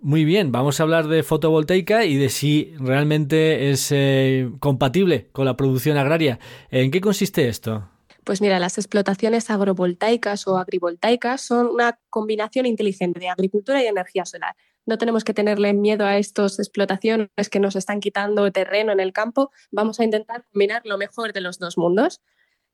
Muy 0.00 0.24
bien, 0.24 0.50
vamos 0.50 0.80
a 0.80 0.82
hablar 0.82 1.08
de 1.08 1.22
fotovoltaica 1.22 2.04
y 2.04 2.16
de 2.16 2.30
si 2.30 2.74
realmente 2.78 3.70
es 3.70 3.92
eh, 3.92 4.50
compatible 4.58 5.28
con 5.32 5.44
la 5.44 5.56
producción 5.56 5.98
agraria. 5.98 6.40
¿En 6.70 6.90
qué 6.90 7.00
consiste 7.00 7.48
esto? 7.48 7.88
Pues 8.24 8.40
mira, 8.40 8.58
las 8.58 8.78
explotaciones 8.78 9.50
agrovoltaicas 9.50 10.46
o 10.46 10.58
agrivoltaicas 10.58 11.40
son 11.40 11.66
una 11.66 11.98
combinación 12.10 12.66
inteligente 12.66 13.18
de 13.18 13.28
agricultura 13.28 13.82
y 13.82 13.86
energía 13.86 14.24
solar. 14.24 14.54
No 14.86 14.98
tenemos 14.98 15.24
que 15.24 15.34
tenerle 15.34 15.72
miedo 15.72 16.04
a 16.04 16.18
estas 16.18 16.58
explotaciones 16.58 17.28
que 17.50 17.60
nos 17.60 17.76
están 17.76 18.00
quitando 18.00 18.50
terreno 18.52 18.92
en 18.92 19.00
el 19.00 19.12
campo. 19.12 19.50
Vamos 19.70 20.00
a 20.00 20.04
intentar 20.04 20.44
combinar 20.52 20.82
lo 20.84 20.98
mejor 20.98 21.32
de 21.32 21.40
los 21.40 21.58
dos 21.58 21.78
mundos. 21.78 22.20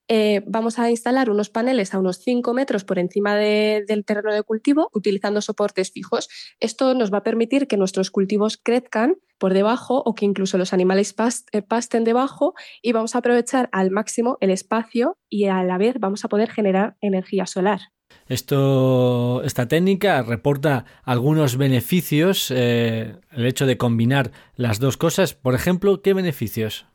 Eh, 0.08 0.42
vamos 0.46 0.78
a 0.78 0.90
instalar 0.90 1.30
unos 1.30 1.50
paneles 1.50 1.92
a 1.94 1.98
unos 1.98 2.18
5 2.18 2.54
metros 2.54 2.84
por 2.84 2.98
encima 2.98 3.34
del 3.34 4.04
terreno 4.04 4.32
de 4.32 4.42
cultivo 4.42 4.90
utilizando 4.94 5.40
soportes 5.40 5.90
fijos. 5.90 6.28
Esto 6.60 6.94
nos 6.94 7.12
va 7.12 7.18
a 7.18 7.22
permitir 7.22 7.66
que 7.66 7.76
nuestros 7.76 8.10
cultivos 8.10 8.56
crezcan 8.56 9.16
por 9.38 9.52
debajo 9.52 10.02
o 10.04 10.14
que 10.14 10.24
incluso 10.24 10.58
los 10.58 10.72
animales 10.72 11.14
eh, 11.52 11.62
pasten 11.62 12.04
debajo 12.04 12.54
y 12.82 12.92
vamos 12.92 13.14
a 13.14 13.18
aprovechar 13.18 13.68
al 13.72 13.90
máximo 13.90 14.38
el 14.40 14.50
espacio 14.50 15.18
y 15.28 15.46
a 15.46 15.62
la 15.62 15.78
vez 15.78 15.96
vamos 15.98 16.24
a 16.24 16.28
poder 16.28 16.50
generar 16.50 16.96
energía 17.00 17.46
solar. 17.46 17.80
Esta 18.28 19.68
técnica 19.68 20.22
reporta 20.22 20.84
algunos 21.04 21.56
beneficios, 21.56 22.52
eh, 22.54 23.16
el 23.30 23.46
hecho 23.46 23.66
de 23.66 23.76
combinar 23.76 24.32
las 24.56 24.80
dos 24.80 24.96
cosas. 24.96 25.34
Por 25.34 25.54
ejemplo, 25.54 26.02
¿qué 26.02 26.12
beneficios? 26.14 26.86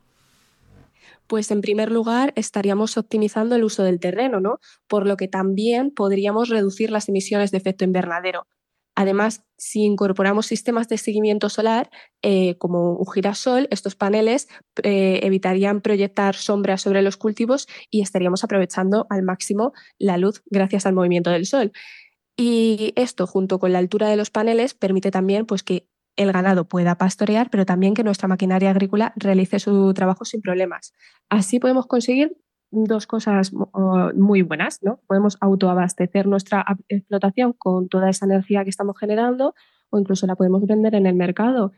Pues 1.32 1.50
en 1.50 1.62
primer 1.62 1.90
lugar 1.90 2.34
estaríamos 2.36 2.98
optimizando 2.98 3.56
el 3.56 3.64
uso 3.64 3.82
del 3.84 4.00
terreno, 4.00 4.38
¿no? 4.38 4.58
Por 4.86 5.06
lo 5.06 5.16
que 5.16 5.28
también 5.28 5.90
podríamos 5.90 6.50
reducir 6.50 6.90
las 6.90 7.08
emisiones 7.08 7.50
de 7.50 7.56
efecto 7.56 7.86
invernadero. 7.86 8.46
Además, 8.94 9.42
si 9.56 9.80
incorporamos 9.80 10.44
sistemas 10.44 10.88
de 10.88 10.98
seguimiento 10.98 11.48
solar, 11.48 11.88
eh, 12.20 12.58
como 12.58 12.96
un 12.96 13.10
girasol, 13.10 13.66
estos 13.70 13.96
paneles 13.96 14.46
eh, 14.82 15.20
evitarían 15.22 15.80
proyectar 15.80 16.34
sombras 16.34 16.82
sobre 16.82 17.00
los 17.00 17.16
cultivos 17.16 17.66
y 17.90 18.02
estaríamos 18.02 18.44
aprovechando 18.44 19.06
al 19.08 19.22
máximo 19.22 19.72
la 19.98 20.18
luz 20.18 20.42
gracias 20.50 20.84
al 20.84 20.92
movimiento 20.92 21.30
del 21.30 21.46
sol. 21.46 21.72
Y 22.36 22.92
esto, 22.94 23.26
junto 23.26 23.58
con 23.58 23.72
la 23.72 23.78
altura 23.78 24.10
de 24.10 24.18
los 24.18 24.28
paneles, 24.28 24.74
permite 24.74 25.10
también 25.10 25.46
pues, 25.46 25.62
que 25.62 25.86
el 26.16 26.32
ganado 26.32 26.68
pueda 26.68 26.96
pastorear, 26.96 27.50
pero 27.50 27.64
también 27.64 27.94
que 27.94 28.04
nuestra 28.04 28.28
maquinaria 28.28 28.70
agrícola 28.70 29.12
realice 29.16 29.58
su 29.58 29.92
trabajo 29.94 30.24
sin 30.24 30.42
problemas. 30.42 30.92
Así 31.28 31.58
podemos 31.58 31.86
conseguir 31.86 32.36
dos 32.70 33.06
cosas 33.06 33.52
muy 34.14 34.42
buenas, 34.42 34.78
¿no? 34.82 35.00
Podemos 35.06 35.36
autoabastecer 35.40 36.26
nuestra 36.26 36.64
explotación 36.88 37.52
con 37.52 37.88
toda 37.88 38.08
esa 38.10 38.24
energía 38.24 38.64
que 38.64 38.70
estamos 38.70 38.98
generando 38.98 39.54
o 39.90 39.98
incluso 39.98 40.26
la 40.26 40.36
podemos 40.36 40.66
vender 40.66 40.94
en 40.94 41.06
el 41.06 41.14
mercado. 41.14 41.72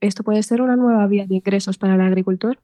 Esto 0.00 0.22
puede 0.22 0.42
ser 0.42 0.60
una 0.60 0.76
nueva 0.76 1.06
vía 1.06 1.26
de 1.26 1.36
ingresos 1.36 1.78
para 1.78 1.94
el 1.94 2.00
agricultor. 2.00 2.58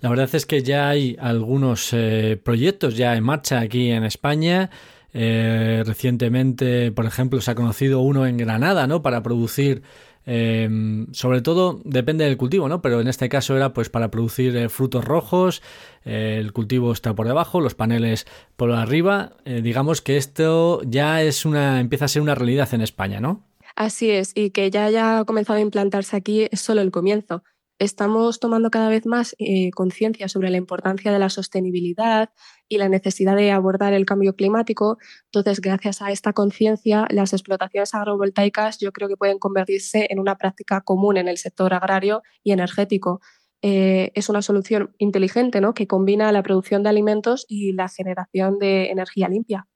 La 0.00 0.10
verdad 0.10 0.28
es 0.32 0.46
que 0.46 0.62
ya 0.62 0.88
hay 0.88 1.16
algunos 1.18 1.92
eh, 1.92 2.40
proyectos 2.42 2.96
ya 2.96 3.16
en 3.16 3.24
marcha 3.24 3.58
aquí 3.58 3.90
en 3.90 4.04
España. 4.04 4.70
Eh, 5.12 5.82
recientemente, 5.86 6.92
por 6.92 7.06
ejemplo, 7.06 7.40
se 7.40 7.50
ha 7.50 7.54
conocido 7.54 8.00
uno 8.00 8.26
en 8.26 8.36
Granada, 8.36 8.86
¿no? 8.86 9.00
Para 9.00 9.22
producir 9.22 9.82
Em, 10.26 11.12
sobre 11.12 11.42
todo 11.42 11.80
depende 11.84 12.24
del 12.24 12.36
cultivo, 12.36 12.68
¿no? 12.68 12.80
Pero 12.80 13.00
en 13.00 13.08
este 13.08 13.28
caso 13.28 13.56
era 13.56 13.74
pues 13.74 13.90
para 13.90 14.10
producir 14.10 14.56
eh, 14.56 14.68
frutos 14.68 15.04
rojos, 15.04 15.62
eh, 16.04 16.38
el 16.40 16.52
cultivo 16.52 16.92
está 16.92 17.14
por 17.14 17.26
debajo, 17.26 17.60
los 17.60 17.74
paneles 17.74 18.26
por 18.56 18.72
arriba. 18.72 19.32
Eh, 19.44 19.60
digamos 19.62 20.00
que 20.00 20.16
esto 20.16 20.80
ya 20.84 21.22
es 21.22 21.44
una, 21.44 21.80
empieza 21.80 22.06
a 22.06 22.08
ser 22.08 22.22
una 22.22 22.34
realidad 22.34 22.72
en 22.72 22.80
España, 22.80 23.20
¿no? 23.20 23.42
Así 23.76 24.10
es, 24.10 24.32
y 24.34 24.50
que 24.50 24.70
ya 24.70 24.86
haya 24.86 25.24
comenzado 25.24 25.58
a 25.58 25.62
implantarse 25.62 26.16
aquí 26.16 26.46
es 26.50 26.60
solo 26.60 26.80
el 26.80 26.92
comienzo 26.92 27.42
estamos 27.78 28.40
tomando 28.40 28.70
cada 28.70 28.88
vez 28.88 29.06
más 29.06 29.34
eh, 29.38 29.70
conciencia 29.72 30.28
sobre 30.28 30.50
la 30.50 30.56
importancia 30.56 31.12
de 31.12 31.18
la 31.18 31.28
sostenibilidad 31.28 32.30
y 32.68 32.78
la 32.78 32.88
necesidad 32.88 33.36
de 33.36 33.50
abordar 33.50 33.92
el 33.92 34.06
cambio 34.06 34.34
climático. 34.36 34.98
Entonces, 35.26 35.60
gracias 35.60 36.02
a 36.02 36.10
esta 36.10 36.32
conciencia, 36.32 37.06
las 37.10 37.32
explotaciones 37.32 37.94
agrovoltaicas 37.94 38.78
yo 38.78 38.92
creo 38.92 39.08
que 39.08 39.16
pueden 39.16 39.38
convertirse 39.38 40.06
en 40.10 40.18
una 40.18 40.36
práctica 40.36 40.80
común 40.80 41.16
en 41.16 41.28
el 41.28 41.38
sector 41.38 41.74
agrario 41.74 42.22
y 42.42 42.52
energético. 42.52 43.20
Eh, 43.62 44.12
es 44.14 44.28
una 44.28 44.42
solución 44.42 44.94
inteligente 44.98 45.60
¿no? 45.60 45.72
que 45.72 45.86
combina 45.86 46.30
la 46.32 46.42
producción 46.42 46.82
de 46.82 46.90
alimentos 46.90 47.46
y 47.48 47.72
la 47.72 47.88
generación 47.88 48.58
de 48.58 48.90
energía 48.90 49.28
limpia. 49.28 49.66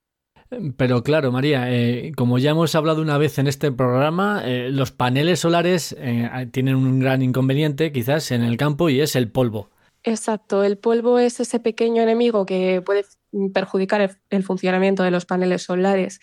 Pero 0.76 1.02
claro, 1.02 1.30
María, 1.30 1.70
eh, 1.70 2.12
como 2.16 2.38
ya 2.38 2.52
hemos 2.52 2.74
hablado 2.74 3.02
una 3.02 3.18
vez 3.18 3.38
en 3.38 3.46
este 3.46 3.70
programa, 3.70 4.42
eh, 4.44 4.70
los 4.70 4.92
paneles 4.92 5.40
solares 5.40 5.94
eh, 5.98 6.48
tienen 6.52 6.76
un 6.76 7.00
gran 7.00 7.20
inconveniente 7.20 7.92
quizás 7.92 8.30
en 8.30 8.42
el 8.42 8.56
campo 8.56 8.88
y 8.88 9.00
es 9.00 9.14
el 9.14 9.30
polvo. 9.30 9.68
Exacto, 10.04 10.64
el 10.64 10.78
polvo 10.78 11.18
es 11.18 11.40
ese 11.40 11.60
pequeño 11.60 12.02
enemigo 12.02 12.46
que 12.46 12.82
puede 12.84 13.04
perjudicar 13.52 14.16
el, 14.30 14.42
funcionamiento 14.42 15.02
de 15.02 15.10
los 15.10 15.26
paneles 15.26 15.64
solares. 15.64 16.20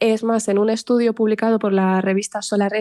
Es 0.00 0.24
más, 0.24 0.48
en 0.48 0.58
un 0.58 0.70
estudio 0.70 1.14
publicado 1.14 1.58
por 1.58 1.72
la 1.72 2.00
revista 2.00 2.40
Solar 2.40 2.72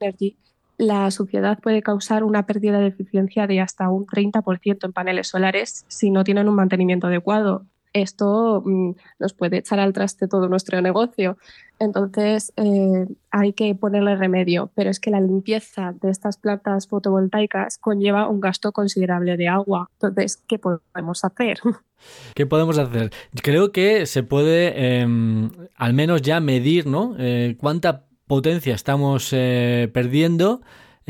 Energy, 0.00 0.36
la 0.76 1.08
suciedad 1.12 1.60
puede 1.60 1.82
causar 1.82 2.24
una 2.24 2.46
pérdida 2.46 2.80
de 2.80 2.88
eficiencia 2.88 3.46
de 3.46 3.60
hasta 3.60 3.88
un 3.90 4.06
30% 4.06 4.84
en 4.84 4.92
paneles 4.92 5.28
solares 5.28 5.84
si 5.86 6.10
no 6.10 6.24
tienen 6.24 6.48
un 6.48 6.56
mantenimiento 6.56 7.06
adecuado 7.06 7.66
esto 7.92 8.62
mm, 8.64 8.92
nos 9.18 9.32
puede 9.32 9.58
echar 9.58 9.80
al 9.80 9.92
traste 9.92 10.28
todo 10.28 10.48
nuestro 10.48 10.80
negocio. 10.80 11.36
Entonces 11.78 12.52
eh, 12.56 13.06
hay 13.30 13.52
que 13.52 13.74
ponerle 13.74 14.16
remedio, 14.16 14.70
pero 14.74 14.90
es 14.90 15.00
que 15.00 15.10
la 15.10 15.20
limpieza 15.20 15.94
de 16.00 16.10
estas 16.10 16.36
plantas 16.36 16.86
fotovoltaicas 16.86 17.78
conlleva 17.78 18.28
un 18.28 18.40
gasto 18.40 18.72
considerable 18.72 19.36
de 19.36 19.48
agua. 19.48 19.90
Entonces, 19.94 20.42
¿qué 20.46 20.58
podemos 20.58 21.24
hacer? 21.24 21.58
¿Qué 22.34 22.46
podemos 22.46 22.78
hacer? 22.78 23.10
Creo 23.42 23.72
que 23.72 24.06
se 24.06 24.22
puede 24.22 25.00
em, 25.00 25.50
al 25.76 25.94
menos 25.94 26.22
ya 26.22 26.40
medir 26.40 26.86
¿no? 26.86 27.14
Eh, 27.18 27.56
cuánta 27.58 28.06
potencia 28.26 28.74
estamos 28.74 29.30
eh, 29.32 29.90
perdiendo 29.92 30.62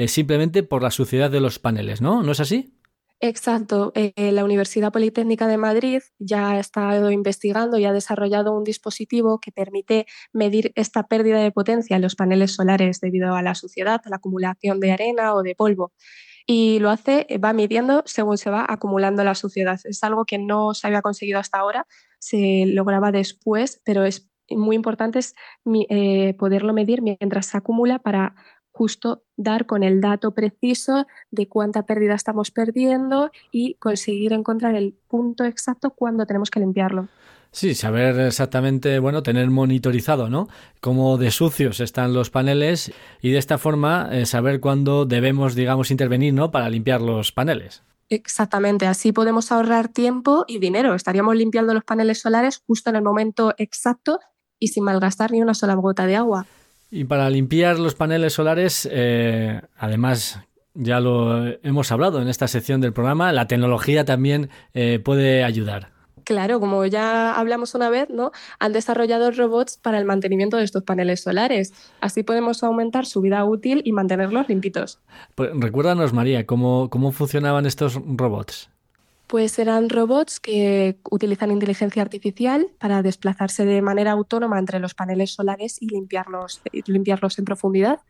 simplemente 0.07 0.63
por 0.63 0.83
la 0.83 0.91
suciedad 0.91 1.31
de 1.31 1.39
los 1.39 1.59
paneles, 1.59 2.01
¿no? 2.01 2.23
¿No 2.23 2.33
es 2.33 2.41
así? 2.41 2.73
Exacto. 3.25 3.93
Eh, 3.95 4.33
la 4.33 4.45
Universidad 4.45 4.91
Politécnica 4.91 5.47
de 5.47 5.57
Madrid 5.57 6.03
ya 6.19 6.51
ha 6.51 6.59
estado 6.59 7.09
investigando 7.13 7.79
y 7.79 7.85
ha 7.85 7.93
desarrollado 7.93 8.53
un 8.53 8.65
dispositivo 8.65 9.39
que 9.41 9.53
permite 9.53 10.07
medir 10.33 10.73
esta 10.75 11.05
pérdida 11.05 11.39
de 11.39 11.53
potencia 11.53 11.95
en 11.95 12.03
los 12.03 12.17
paneles 12.17 12.53
solares 12.57 13.01
debido 13.01 13.37
a 13.37 13.43
la 13.43 13.55
suciedad, 13.55 14.01
a 14.05 14.11
la 14.11 14.17
acumulación 14.17 14.81
de 14.81 14.91
arena 14.91 15.35
o 15.35 15.45
de 15.45 15.55
polvo. 15.55 15.93
Y 16.47 16.81
lo 16.81 16.91
hace, 16.91 17.27
eh, 17.29 17.39
va 17.39 17.53
midiendo 17.53 18.03
según 18.07 18.39
se 18.39 18.51
va 18.51 18.67
acumulando 18.69 19.23
la 19.23 19.37
suciedad. 19.37 19.79
Es 19.85 20.03
algo 20.03 20.25
que 20.25 20.39
no 20.39 20.75
se 20.75 20.89
había 20.89 21.01
conseguido 21.03 21.39
hasta 21.39 21.59
ahora, 21.59 21.87
se 22.19 22.65
lograba 22.67 23.13
después, 23.13 23.81
pero 23.85 24.05
es 24.05 24.29
muy 24.51 24.75
importante 24.77 25.21
eh, 25.89 26.35
poderlo 26.39 26.73
medir 26.73 27.03
mientras 27.03 27.47
se 27.47 27.57
acumula 27.57 28.01
para 28.01 28.35
justo 28.73 29.23
dar 29.37 29.67
con 29.67 29.83
el 29.83 30.01
dato 30.01 30.33
preciso 30.33 31.07
de 31.31 31.49
cuánta 31.49 31.85
pérdida 31.85 32.15
estamos 32.15 32.51
perdiendo 32.51 33.31
y 33.51 33.75
conseguir 33.75 34.33
encontrar 34.33 34.75
el 34.75 34.95
punto 35.09 35.45
exacto 35.45 35.91
cuando 35.91 36.27
tenemos 36.27 36.51
que 36.51 36.61
limpiarlo. 36.61 37.09
Sí, 37.55 37.75
saber 37.75 38.19
exactamente, 38.19 38.99
bueno, 38.99 39.23
tener 39.23 39.51
monitorizado, 39.51 40.31
¿no? 40.31 40.49
Cómo 40.81 41.19
de 41.19 41.31
sucios 41.31 41.81
están 41.81 42.15
los 42.15 42.31
paneles 42.31 42.93
y 43.21 43.31
de 43.31 43.39
esta 43.39 43.59
forma 43.59 44.09
eh, 44.11 44.25
saber 44.25 44.59
cuándo 44.59 45.05
debemos, 45.05 45.55
digamos, 45.55 45.91
intervenir, 45.91 46.33
¿no? 46.33 46.51
Para 46.51 46.71
limpiar 46.71 47.03
los 47.03 47.31
paneles. 47.31 47.83
Exactamente, 48.09 48.87
así 48.87 49.13
podemos 49.13 49.53
ahorrar 49.53 49.89
tiempo 49.89 50.45
y 50.49 50.59
dinero. 50.59 50.95
Estaríamos 50.95 51.37
limpiando 51.37 51.75
los 51.75 51.85
paneles 51.85 52.21
solares 52.21 52.63
justo 52.67 52.89
en 52.89 52.97
el 52.97 53.03
momento 53.03 53.55
exacto 53.59 54.19
y 54.59 54.69
sin 54.69 54.85
malgastar 54.85 55.31
ni 55.31 55.43
una 55.43 55.55
sola 55.55 55.75
gota 55.75 56.07
de 56.07 56.17
agua. 56.17 56.47
Y 56.95 57.05
para 57.05 57.31
limpiar 57.31 57.79
los 57.79 57.95
paneles 57.95 58.35
solares, 58.35 58.87
eh, 58.93 59.63
además 59.79 60.41
ya 60.75 61.01
lo 61.01 61.47
hemos 61.63 61.91
hablado 61.91 62.21
en 62.21 62.29
esta 62.29 62.47
sección 62.49 62.83
del 62.83 62.93
programa, 62.93 63.33
la 63.33 63.47
tecnología 63.47 64.05
también 64.05 64.51
eh, 64.75 65.01
puede 65.03 65.43
ayudar. 65.43 65.91
Claro, 66.25 66.61
como 66.61 66.85
ya 66.85 67.35
hablamos 67.35 67.75
una 67.75 67.89
vez, 67.89 68.11
¿no? 68.11 68.31
Han 68.59 68.75
desarrollado 68.75 69.31
robots 69.31 69.79
para 69.79 69.99
el 69.99 70.05
mantenimiento 70.05 70.59
de 70.59 70.65
estos 70.65 70.83
paneles 70.83 71.23
solares. 71.23 71.73
Así 72.03 72.23
podemos 72.25 72.63
aumentar 72.63 73.07
su 73.07 73.23
vida 73.23 73.43
útil 73.47 73.81
y 73.87 73.93
mantenerlos 73.93 74.51
limpitos. 74.51 75.01
Pues, 75.35 75.51
recuérdanos, 75.55 76.13
María, 76.13 76.45
¿cómo, 76.45 76.91
cómo 76.91 77.11
funcionaban 77.11 77.65
estos 77.65 77.95
robots. 78.05 78.69
Pues 79.33 79.53
serán 79.53 79.89
robots 79.89 80.41
que 80.41 80.99
utilizan 81.11 81.51
inteligencia 81.51 82.03
artificial 82.03 82.67
para 82.79 83.01
desplazarse 83.01 83.65
de 83.65 83.81
manera 83.81 84.11
autónoma 84.11 84.59
entre 84.59 84.79
los 84.79 84.93
paneles 84.93 85.31
solares 85.33 85.81
y 85.81 85.89
limpiarlos, 85.89 86.61
limpiarlos 86.85 87.39
en 87.39 87.47
profundidad. 87.47 88.01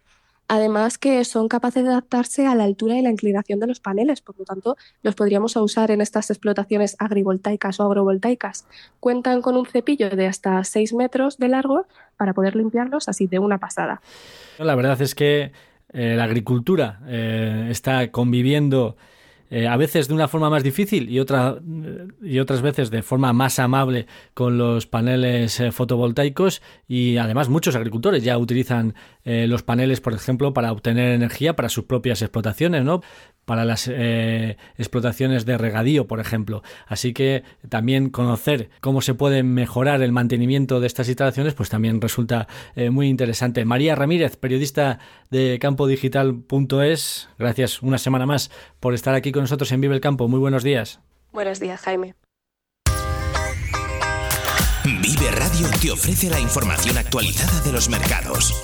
Además 0.49 0.99
que 0.99 1.25
son 1.25 1.47
capaces 1.47 1.85
de 1.85 1.91
adaptarse 1.91 2.49
a 2.49 2.57
la 2.57 2.65
altura 2.65 2.97
y 2.97 3.03
la 3.03 3.11
inclinación 3.11 3.61
de 3.61 3.69
los 3.69 3.79
paneles, 3.79 4.21
por 4.21 4.37
lo 4.37 4.45
tanto 4.45 4.77
los 5.05 5.15
podríamos 5.15 5.55
usar 5.55 5.93
en 5.93 6.01
estas 6.01 6.29
explotaciones 6.29 6.97
agrivoltaicas 6.99 7.79
o 7.79 7.85
agrovoltaicas. 7.85 8.67
Cuentan 8.99 9.43
con 9.43 9.57
un 9.57 9.67
cepillo 9.67 10.11
de 10.11 10.27
hasta 10.27 10.65
6 10.65 10.93
metros 10.95 11.39
de 11.39 11.47
largo 11.47 11.87
para 12.17 12.33
poder 12.33 12.57
limpiarlos 12.57 13.09
así 13.09 13.29
de 13.29 13.39
una 13.39 13.59
pasada. 13.59 14.03
La 14.59 14.75
verdad 14.75 15.01
es 15.01 15.15
que 15.15 15.53
eh, 15.93 16.15
la 16.17 16.25
agricultura 16.25 16.99
eh, 17.07 17.69
está 17.71 18.11
conviviendo 18.11 18.97
eh, 19.55 19.69
a 19.69 19.77
veces 19.77 20.09
de 20.09 20.15
una 20.15 20.29
forma 20.29 20.49
más 20.49 20.63
difícil 20.63 21.11
y, 21.11 21.17
y 21.17 22.39
otras 22.39 22.63
veces 22.63 22.91
de 22.91 23.03
forma 23.03 23.35
más 23.35 23.59
amable 23.59 24.07
con 24.33 24.57
los 24.57 24.87
paneles 24.87 25.61
eh, 25.61 25.73
fotovoltaicos 25.73 26.63
y 26.89 27.19
además 27.19 27.51
muchos 27.51 27.77
agricultores 27.77 28.25
ya 28.25 28.39
utilizan 28.39 28.95
eh, 29.25 29.47
los 29.47 29.63
paneles, 29.63 30.01
por 30.01 30.15
ejemplo, 30.15 30.55
para 30.55 30.73
obtener 30.73 31.13
energía 31.13 31.55
para 31.55 31.69
sus 31.69 31.85
propias 31.85 32.23
explotaciones, 32.23 32.83
¿no? 32.83 33.03
Para 33.45 33.65
las 33.65 33.89
eh, 33.93 34.57
explotaciones 34.77 35.45
de 35.45 35.59
regadío, 35.59 36.07
por 36.07 36.21
ejemplo. 36.21 36.63
Así 36.87 37.13
que 37.13 37.43
también 37.69 38.11
conocer 38.11 38.71
cómo 38.81 39.01
se 39.01 39.15
puede 39.15 39.43
mejorar 39.43 40.03
el 40.03 40.13
mantenimiento 40.13 40.81
de 40.81 40.87
estas 40.87 41.09
instalaciones, 41.09 41.55
pues 41.55 41.69
también 41.69 42.01
resulta 42.01 42.47
eh, 42.77 42.91
muy 42.91 43.09
interesante. 43.09 43.65
María 43.65 43.95
Ramírez, 43.95 44.37
periodista 44.37 44.99
de 45.31 45.59
campodigital.es, 45.61 47.29
gracias 47.39 47.83
una 47.83 47.99
semana 47.99 48.27
más 48.27 48.51
por 48.81 48.95
estar 48.95 49.15
aquí 49.15 49.33
con 49.33 49.43
nosotros 49.43 49.71
en 49.73 49.81
Vive 49.81 49.95
el 49.95 50.01
Campo. 50.01 50.29
Muy 50.29 50.39
buenos 50.39 50.63
días. 50.63 51.01
Buenos 51.33 51.61
días, 51.61 51.81
Jaime. 51.81 52.15
Vive 54.85 55.31
Radio 55.31 55.69
te 55.81 55.91
ofrece 55.91 56.29
la 56.29 56.41
información 56.41 56.99
actualizada 56.99 57.61
de 57.61 57.73
los 57.73 57.89
mercados 57.89 58.61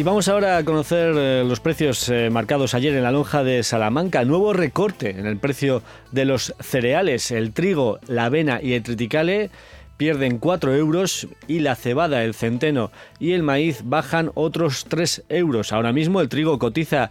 Y 0.00 0.02
vamos 0.02 0.28
ahora 0.28 0.56
a 0.56 0.64
conocer 0.64 1.12
eh, 1.14 1.44
los 1.46 1.60
precios 1.60 2.08
eh, 2.08 2.30
marcados 2.30 2.72
ayer 2.72 2.94
en 2.94 3.02
la 3.02 3.12
lonja 3.12 3.44
de 3.44 3.62
Salamanca. 3.62 4.24
Nuevo 4.24 4.54
recorte 4.54 5.10
en 5.10 5.26
el 5.26 5.36
precio 5.36 5.82
de 6.10 6.24
los 6.24 6.54
cereales. 6.58 7.30
El 7.30 7.52
trigo, 7.52 7.98
la 8.06 8.24
avena 8.24 8.60
y 8.62 8.72
el 8.72 8.82
triticale 8.82 9.50
pierden 9.98 10.38
4 10.38 10.74
euros 10.74 11.28
y 11.46 11.58
la 11.58 11.76
cebada, 11.76 12.24
el 12.24 12.32
centeno 12.32 12.90
y 13.18 13.32
el 13.32 13.42
maíz 13.42 13.82
bajan 13.84 14.30
otros 14.32 14.86
3 14.88 15.24
euros. 15.28 15.70
Ahora 15.70 15.92
mismo 15.92 16.22
el 16.22 16.30
trigo 16.30 16.58
cotiza 16.58 17.10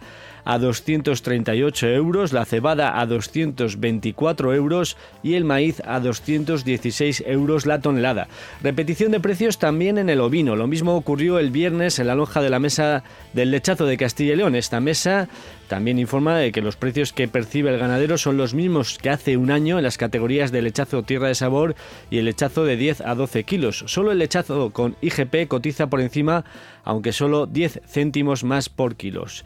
a 0.50 0.58
238 0.58 1.86
euros, 1.90 2.32
la 2.32 2.44
cebada 2.44 3.00
a 3.00 3.06
224 3.06 4.52
euros 4.52 4.96
y 5.22 5.34
el 5.34 5.44
maíz 5.44 5.80
a 5.86 6.00
216 6.00 7.22
euros 7.28 7.66
la 7.66 7.80
tonelada. 7.80 8.26
Repetición 8.60 9.12
de 9.12 9.20
precios 9.20 9.60
también 9.60 9.96
en 9.96 10.10
el 10.10 10.20
ovino. 10.20 10.56
Lo 10.56 10.66
mismo 10.66 10.96
ocurrió 10.96 11.38
el 11.38 11.52
viernes 11.52 12.00
en 12.00 12.08
la 12.08 12.16
lonja 12.16 12.42
de 12.42 12.50
la 12.50 12.58
mesa 12.58 13.04
del 13.32 13.52
lechazo 13.52 13.86
de 13.86 13.96
Castilla 13.96 14.32
y 14.32 14.36
León. 14.38 14.56
Esta 14.56 14.80
mesa 14.80 15.28
también 15.68 16.00
informa 16.00 16.36
de 16.36 16.50
que 16.50 16.62
los 16.62 16.74
precios 16.74 17.12
que 17.12 17.28
percibe 17.28 17.70
el 17.70 17.78
ganadero 17.78 18.18
son 18.18 18.36
los 18.36 18.52
mismos 18.52 18.98
que 18.98 19.10
hace 19.10 19.36
un 19.36 19.52
año 19.52 19.78
en 19.78 19.84
las 19.84 19.98
categorías 19.98 20.50
de 20.50 20.62
lechazo 20.62 21.04
tierra 21.04 21.28
de 21.28 21.36
sabor 21.36 21.76
y 22.10 22.18
el 22.18 22.24
lechazo 22.24 22.64
de 22.64 22.76
10 22.76 23.02
a 23.02 23.14
12 23.14 23.44
kilos. 23.44 23.84
Solo 23.86 24.10
el 24.10 24.18
lechazo 24.18 24.70
con 24.70 24.96
IGP 25.00 25.46
cotiza 25.46 25.86
por 25.86 26.00
encima, 26.00 26.44
aunque 26.82 27.12
solo 27.12 27.46
10 27.46 27.82
céntimos 27.86 28.42
más 28.42 28.68
por 28.68 28.96
kilos 28.96 29.44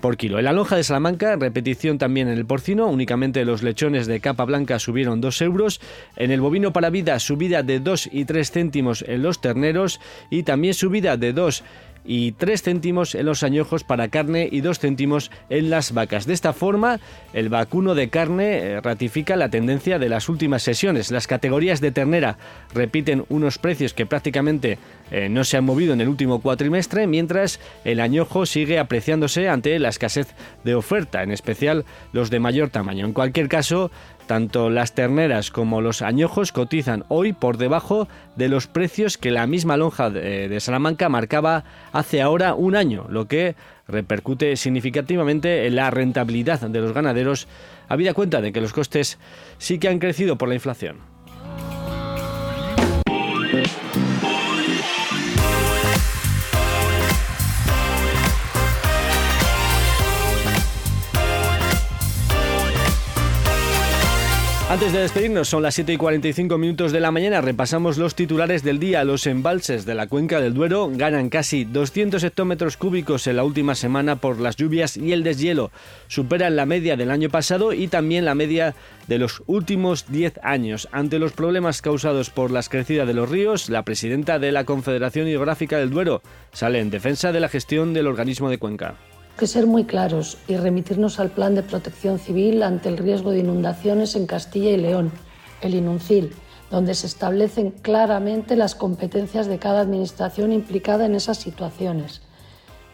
por 0.00 0.16
kilo. 0.16 0.38
En 0.38 0.44
la 0.44 0.52
lonja 0.52 0.76
de 0.76 0.84
Salamanca, 0.84 1.36
repetición 1.36 1.98
también 1.98 2.28
en 2.28 2.38
el 2.38 2.46
porcino, 2.46 2.86
únicamente 2.86 3.44
los 3.44 3.62
lechones 3.62 4.06
de 4.06 4.20
capa 4.20 4.44
blanca 4.44 4.78
subieron 4.78 5.20
2 5.20 5.42
euros. 5.42 5.80
En 6.16 6.30
el 6.30 6.40
bovino 6.40 6.72
para 6.72 6.90
vida, 6.90 7.18
subida 7.18 7.62
de 7.62 7.80
2 7.80 8.08
y 8.12 8.24
3 8.24 8.50
céntimos 8.50 9.04
en 9.06 9.22
los 9.22 9.40
terneros 9.40 10.00
y 10.30 10.42
también 10.42 10.74
subida 10.74 11.16
de 11.16 11.32
2 11.32 11.64
y 12.08 12.32
3 12.32 12.62
céntimos 12.62 13.14
en 13.14 13.26
los 13.26 13.42
añojos 13.42 13.84
para 13.84 14.08
carne 14.08 14.48
y 14.50 14.62
2 14.62 14.78
céntimos 14.78 15.30
en 15.50 15.68
las 15.68 15.92
vacas. 15.92 16.26
De 16.26 16.32
esta 16.32 16.54
forma, 16.54 17.00
el 17.34 17.50
vacuno 17.50 17.94
de 17.94 18.08
carne 18.08 18.56
eh, 18.56 18.80
ratifica 18.80 19.36
la 19.36 19.50
tendencia 19.50 19.98
de 19.98 20.08
las 20.08 20.30
últimas 20.30 20.62
sesiones. 20.62 21.10
Las 21.10 21.26
categorías 21.26 21.82
de 21.82 21.92
ternera 21.92 22.38
repiten 22.74 23.26
unos 23.28 23.58
precios 23.58 23.92
que 23.92 24.06
prácticamente 24.06 24.78
eh, 25.10 25.28
no 25.28 25.44
se 25.44 25.58
han 25.58 25.64
movido 25.64 25.92
en 25.92 26.00
el 26.00 26.08
último 26.08 26.40
cuatrimestre, 26.40 27.06
mientras 27.06 27.60
el 27.84 28.00
añojo 28.00 28.46
sigue 28.46 28.78
apreciándose 28.78 29.50
ante 29.50 29.78
la 29.78 29.90
escasez 29.90 30.34
de 30.64 30.74
oferta, 30.74 31.22
en 31.22 31.30
especial 31.30 31.84
los 32.12 32.30
de 32.30 32.40
mayor 32.40 32.70
tamaño. 32.70 33.04
En 33.04 33.12
cualquier 33.12 33.48
caso, 33.48 33.90
tanto 34.28 34.70
las 34.70 34.94
terneras 34.94 35.50
como 35.50 35.80
los 35.80 36.02
añojos 36.02 36.52
cotizan 36.52 37.04
hoy 37.08 37.32
por 37.32 37.56
debajo 37.56 38.06
de 38.36 38.48
los 38.48 38.68
precios 38.68 39.18
que 39.18 39.32
la 39.32 39.48
misma 39.48 39.76
lonja 39.76 40.10
de 40.10 40.60
Salamanca 40.60 41.08
marcaba 41.08 41.64
hace 41.92 42.22
ahora 42.22 42.54
un 42.54 42.76
año, 42.76 43.06
lo 43.08 43.26
que 43.26 43.56
repercute 43.88 44.54
significativamente 44.56 45.66
en 45.66 45.74
la 45.74 45.90
rentabilidad 45.90 46.60
de 46.60 46.80
los 46.80 46.92
ganaderos, 46.92 47.48
habida 47.88 48.14
cuenta 48.14 48.40
de 48.40 48.52
que 48.52 48.60
los 48.60 48.72
costes 48.72 49.18
sí 49.56 49.78
que 49.78 49.88
han 49.88 49.98
crecido 49.98 50.36
por 50.36 50.48
la 50.48 50.54
inflación. 50.54 51.17
Antes 64.70 64.92
de 64.92 65.00
despedirnos, 65.00 65.48
son 65.48 65.62
las 65.62 65.76
7 65.76 65.94
y 65.94 65.96
45 65.96 66.58
minutos 66.58 66.92
de 66.92 67.00
la 67.00 67.10
mañana. 67.10 67.40
Repasamos 67.40 67.96
los 67.96 68.14
titulares 68.14 68.62
del 68.62 68.78
día. 68.78 69.02
Los 69.02 69.26
embalses 69.26 69.86
de 69.86 69.94
la 69.94 70.08
cuenca 70.08 70.42
del 70.42 70.52
Duero 70.52 70.90
ganan 70.92 71.30
casi 71.30 71.64
200 71.64 72.22
hectómetros 72.22 72.76
cúbicos 72.76 73.26
en 73.26 73.36
la 73.36 73.44
última 73.44 73.74
semana 73.74 74.16
por 74.16 74.38
las 74.38 74.56
lluvias 74.56 74.98
y 74.98 75.14
el 75.14 75.22
deshielo. 75.22 75.70
Superan 76.08 76.54
la 76.54 76.66
media 76.66 76.98
del 76.98 77.10
año 77.10 77.30
pasado 77.30 77.72
y 77.72 77.88
también 77.88 78.26
la 78.26 78.34
media 78.34 78.74
de 79.06 79.16
los 79.16 79.42
últimos 79.46 80.04
10 80.12 80.38
años. 80.42 80.86
Ante 80.92 81.18
los 81.18 81.32
problemas 81.32 81.80
causados 81.80 82.28
por 82.28 82.50
las 82.50 82.68
crecidas 82.68 83.06
de 83.06 83.14
los 83.14 83.30
ríos, 83.30 83.70
la 83.70 83.84
presidenta 83.84 84.38
de 84.38 84.52
la 84.52 84.64
Confederación 84.64 85.28
Hidrográfica 85.28 85.78
del 85.78 85.88
Duero 85.88 86.20
sale 86.52 86.80
en 86.80 86.90
defensa 86.90 87.32
de 87.32 87.40
la 87.40 87.48
gestión 87.48 87.94
del 87.94 88.06
organismo 88.06 88.50
de 88.50 88.58
cuenca 88.58 88.96
que 89.38 89.46
ser 89.46 89.66
muy 89.66 89.84
claros 89.84 90.36
y 90.48 90.56
remitirnos 90.56 91.20
al 91.20 91.30
Plan 91.30 91.54
de 91.54 91.62
Protección 91.62 92.18
Civil 92.18 92.62
ante 92.62 92.88
el 92.88 92.98
riesgo 92.98 93.30
de 93.30 93.38
inundaciones 93.38 94.16
en 94.16 94.26
Castilla 94.26 94.70
y 94.70 94.76
León, 94.76 95.12
el 95.62 95.76
INUNCIL, 95.76 96.32
donde 96.70 96.94
se 96.94 97.06
establecen 97.06 97.70
claramente 97.70 98.56
las 98.56 98.74
competencias 98.74 99.46
de 99.46 99.58
cada 99.58 99.80
administración 99.80 100.52
implicada 100.52 101.06
en 101.06 101.14
esas 101.14 101.38
situaciones. 101.38 102.20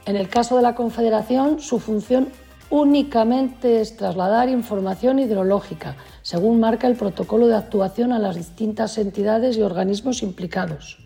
En 0.05 0.17
el 0.17 0.29
caso 0.29 0.57
de 0.57 0.63
la 0.63 0.75
Confederación, 0.75 1.61
su 1.61 1.81
función 1.81 2.29
únicamente 2.69 3.81
es 3.81 3.97
trasladar 3.97 4.51
información 4.51 5.19
hidrológica, 5.19 5.97
según 6.21 6.61
marca 6.61 6.87
el 6.87 6.97
protocolo 6.97 7.49
de 7.49 7.57
actuación 7.57 8.13
a 8.13 8.19
las 8.19 8.37
distintas 8.37 8.99
entidades 8.99 9.57
y 9.57 9.63
organismos 9.63 10.23
implicados. 10.23 11.04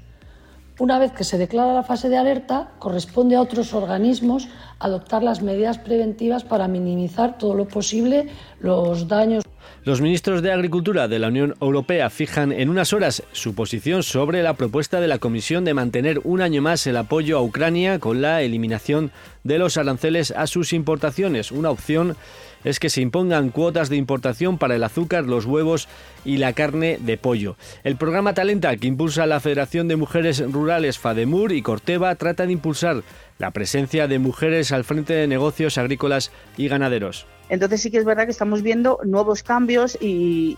Una 0.79 1.01
vez 1.01 1.11
que 1.11 1.25
se 1.25 1.39
declara 1.39 1.75
la 1.75 1.83
fase 1.83 2.09
de 2.09 2.17
alerta, 2.17 2.71
corresponde 2.79 3.35
a 3.35 3.41
otros 3.41 3.75
organismos 3.75 4.49
adoptar 4.79 5.25
las 5.25 5.43
medidas 5.43 5.77
preventivas 5.77 6.45
para 6.45 6.69
minimizar 6.69 7.37
todo 7.37 7.55
lo 7.55 7.67
posible 7.67 8.29
los 8.61 9.09
daños. 9.09 9.43
Los 9.83 10.01
ministros 10.01 10.41
de 10.41 10.53
Agricultura 10.53 11.09
de 11.09 11.19
la 11.19 11.29
Unión 11.29 11.57
Europea 11.61 12.11
fijan 12.11 12.53
en 12.53 12.69
unas 12.69 12.93
horas 12.93 13.25
su 13.33 13.57
posición 13.57 14.05
sobre 14.05 14.45
la 14.45 14.55
propuesta 14.55 15.01
de 15.01 15.09
la 15.09 15.19
Comisión 15.19 15.65
de 15.65 15.75
mantener 15.75 16.21
un 16.23 16.43
año 16.43 16.63
más 16.63 16.87
el 16.87 16.97
apoyo 16.97 17.39
a 17.39 17.43
Ucrania 17.43 17.99
con 17.99 18.23
la 18.23 18.43
eliminación 18.43 19.11
de 19.43 19.59
los 19.59 19.79
aranceles 19.79 20.31
a 20.31 20.47
sus 20.47 20.73
importaciones, 20.73 21.51
una 21.51 21.71
opción 21.71 22.17
es 22.65 22.81
que 22.81 22.91
se 22.91 23.01
impongan 23.01 23.51
cuotas 23.51 23.89
de 23.89 23.97
importación 23.97 24.59
para 24.59 24.75
el 24.75 24.85
azúcar, 24.85 25.25
los 25.25 25.47
huevos 25.47 25.89
y 26.25 26.39
la 26.39 26.53
carne 26.53 26.99
de 27.01 27.17
pollo. 27.17 27.57
El 27.85 27.97
programa 27.97 28.35
Talenta, 28.35 28.77
que 28.77 28.87
impulsa 28.87 29.27
la 29.27 29.41
Federación 29.41 29.89
de 29.89 29.97
Mujeres 29.97 30.41
Rurales 30.41 30.99
FADEMUR 30.99 31.53
y 31.53 31.63
Corteva, 31.63 32.15
trata 32.15 32.47
de 32.47 32.53
impulsar 32.53 33.03
la 33.39 33.53
presencia 33.53 34.09
de 34.09 34.19
mujeres 34.19 34.73
al 34.73 34.85
frente 34.85 35.15
de 35.15 35.27
negocios 35.27 35.79
agrícolas 35.79 36.31
y 36.57 36.69
ganaderos. 36.69 37.27
Entonces 37.49 37.81
sí 37.81 37.91
que 37.91 37.99
es 37.99 38.05
verdad 38.05 38.25
que 38.25 38.31
estamos 38.31 38.63
viendo 38.63 39.01
nuevos 39.05 39.43
cambios 39.43 39.97
y, 40.01 40.57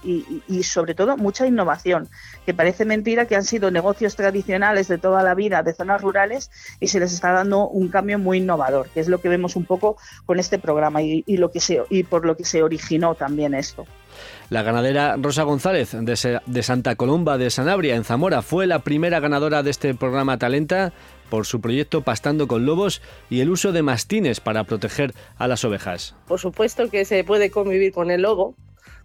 sobre 0.64 0.94
todo 0.94 1.16
mucha 1.16 1.46
innovación, 1.46 2.08
que 2.44 2.54
parece 2.54 2.84
mentira 2.84 3.26
que 3.26 3.36
han 3.36 3.44
sido 3.44 3.70
negocios 3.70 4.16
tradicionales 4.16 4.88
de 4.88 4.98
toda 4.98 5.22
la 5.22 5.34
vida 5.34 5.62
de 5.62 5.72
zonas 5.72 6.02
rurales 6.02 6.50
y 6.80 6.88
se 6.88 6.98
les 6.98 7.12
está 7.12 7.32
dando 7.32 7.68
un 7.68 7.88
cambio 7.88 8.18
muy 8.18 8.38
innovador, 8.38 8.88
que 8.88 9.00
es 9.00 9.08
lo 9.08 9.20
que 9.20 9.28
vemos 9.28 9.56
un 9.56 9.64
poco 9.66 9.96
con 10.26 10.40
este 10.40 10.58
programa 10.58 11.00
y, 11.02 11.22
lo 11.36 11.52
que 11.52 11.60
se, 11.60 11.82
y 11.90 12.02
por 12.02 12.26
lo 12.26 12.36
que 12.36 12.44
se 12.44 12.62
originó 12.62 13.14
también 13.14 13.54
esto. 13.54 13.86
La 14.48 14.62
ganadera 14.62 15.16
Rosa 15.16 15.44
González 15.44 15.92
de 15.92 16.62
Santa 16.62 16.96
Colomba 16.96 17.38
de 17.38 17.50
Sanabria, 17.50 17.94
en 17.94 18.02
Zamora, 18.02 18.42
fue 18.42 18.66
la 18.66 18.80
primera 18.80 19.20
ganadora 19.20 19.62
de 19.62 19.70
este 19.70 19.94
programa 19.94 20.38
Talenta 20.38 20.92
por 21.30 21.46
su 21.46 21.60
proyecto 21.60 22.02
Pastando 22.02 22.46
con 22.46 22.66
Lobos 22.66 23.00
y 23.30 23.40
el 23.40 23.48
uso 23.48 23.72
de 23.72 23.82
mastines 23.82 24.40
para 24.40 24.64
proteger 24.64 25.14
a 25.38 25.48
las 25.48 25.64
ovejas. 25.64 26.14
Por 26.26 26.40
supuesto 26.40 26.90
que 26.90 27.04
se 27.04 27.24
puede 27.24 27.50
convivir 27.50 27.92
con 27.92 28.10
el 28.10 28.22
lobo, 28.22 28.56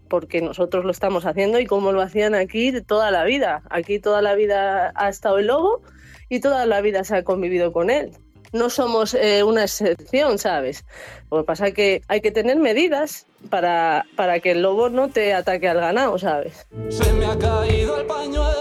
porque 0.10 0.42
nosotros 0.42 0.86
lo 0.86 0.92
estamos 0.92 1.26
haciendo 1.26 1.60
y 1.60 1.66
como 1.66 1.92
lo 1.92 2.02
hacían 2.02 2.36
aquí 2.36 2.72
toda 2.82 3.12
la 3.12 3.24
vida. 3.24 3.64
Aquí 3.70 4.00
toda 4.00 4.22
la 4.22 4.36
vida 4.36 4.92
ha 4.96 5.10
estado 5.10 5.38
el 5.38 5.48
lobo 5.48 5.82
y 6.30 6.40
toda 6.40 6.66
la 6.66 6.82
vida 6.82 7.04
se 7.04 7.16
ha 7.16 7.24
convivido 7.24 7.72
con 7.72 7.90
él. 7.90 8.12
No 8.52 8.70
somos 8.70 9.14
eh, 9.14 9.44
una 9.44 9.64
excepción, 9.64 10.38
¿sabes? 10.38 10.86
Lo 11.30 11.40
que 11.40 11.44
pasa 11.44 11.68
es 11.68 11.74
que 11.74 12.02
hay 12.08 12.22
que 12.22 12.32
tener 12.32 12.58
medidas 12.58 13.26
para, 13.50 14.06
para 14.16 14.40
que 14.40 14.52
el 14.52 14.62
lobo 14.62 14.90
no 14.90 15.10
te 15.10 15.34
ataque 15.34 15.68
al 15.68 15.80
ganado, 15.80 16.18
¿sabes? 16.18 16.66
Se 16.90 17.12
me 17.14 17.26
ha 17.26 17.38
caído 17.38 18.00
el 18.00 18.06
pañuelo 18.06 18.55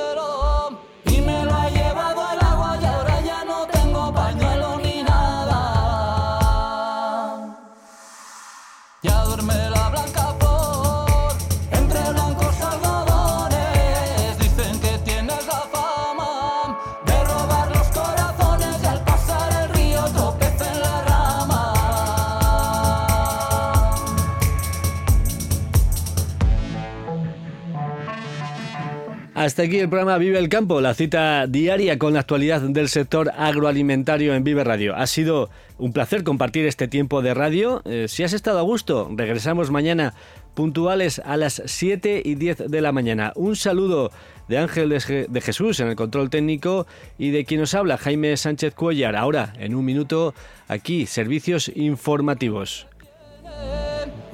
Hasta 29.44 29.64
aquí 29.64 29.78
el 29.78 29.90
programa 29.90 30.16
Vive 30.16 30.38
el 30.38 30.48
Campo, 30.48 30.80
la 30.80 30.94
cita 30.94 31.46
diaria 31.46 31.98
con 31.98 32.14
la 32.14 32.20
actualidad 32.20 32.62
del 32.62 32.88
sector 32.88 33.30
agroalimentario 33.36 34.32
en 34.34 34.42
Vive 34.42 34.64
Radio. 34.64 34.96
Ha 34.96 35.06
sido 35.06 35.50
un 35.76 35.92
placer 35.92 36.24
compartir 36.24 36.64
este 36.64 36.88
tiempo 36.88 37.20
de 37.20 37.34
radio. 37.34 37.82
Eh, 37.84 38.06
si 38.08 38.22
has 38.22 38.32
estado 38.32 38.58
a 38.58 38.62
gusto, 38.62 39.10
regresamos 39.14 39.70
mañana 39.70 40.14
puntuales 40.54 41.20
a 41.26 41.36
las 41.36 41.60
7 41.66 42.22
y 42.24 42.36
10 42.36 42.70
de 42.70 42.80
la 42.80 42.92
mañana. 42.92 43.32
Un 43.36 43.54
saludo 43.54 44.10
de 44.48 44.56
Ángel 44.56 44.88
de 44.88 44.96
Je- 44.96 45.26
de 45.28 45.40
Jesús 45.42 45.78
en 45.80 45.88
el 45.88 45.96
control 45.96 46.30
técnico 46.30 46.86
y 47.18 47.28
de 47.30 47.44
quien 47.44 47.60
nos 47.60 47.74
habla, 47.74 47.98
Jaime 47.98 48.34
Sánchez 48.38 48.74
Cuellar. 48.74 49.14
Ahora, 49.14 49.52
en 49.58 49.74
un 49.74 49.84
minuto, 49.84 50.32
aquí, 50.68 51.04
servicios 51.04 51.70
informativos. 51.74 52.86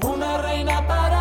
Una 0.03 0.41
reina 0.41 0.87
para 0.87 1.20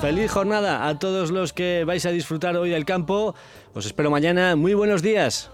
Feliz 0.00 0.30
jornada 0.30 0.86
a 0.86 0.98
todos 0.98 1.30
los 1.30 1.52
que 1.52 1.84
vais 1.84 2.06
a 2.06 2.10
disfrutar 2.10 2.56
hoy 2.56 2.70
del 2.70 2.84
campo. 2.84 3.34
Os 3.74 3.86
espero 3.86 4.10
mañana. 4.10 4.54
Muy 4.54 4.74
buenos 4.74 5.02
días. 5.02 5.50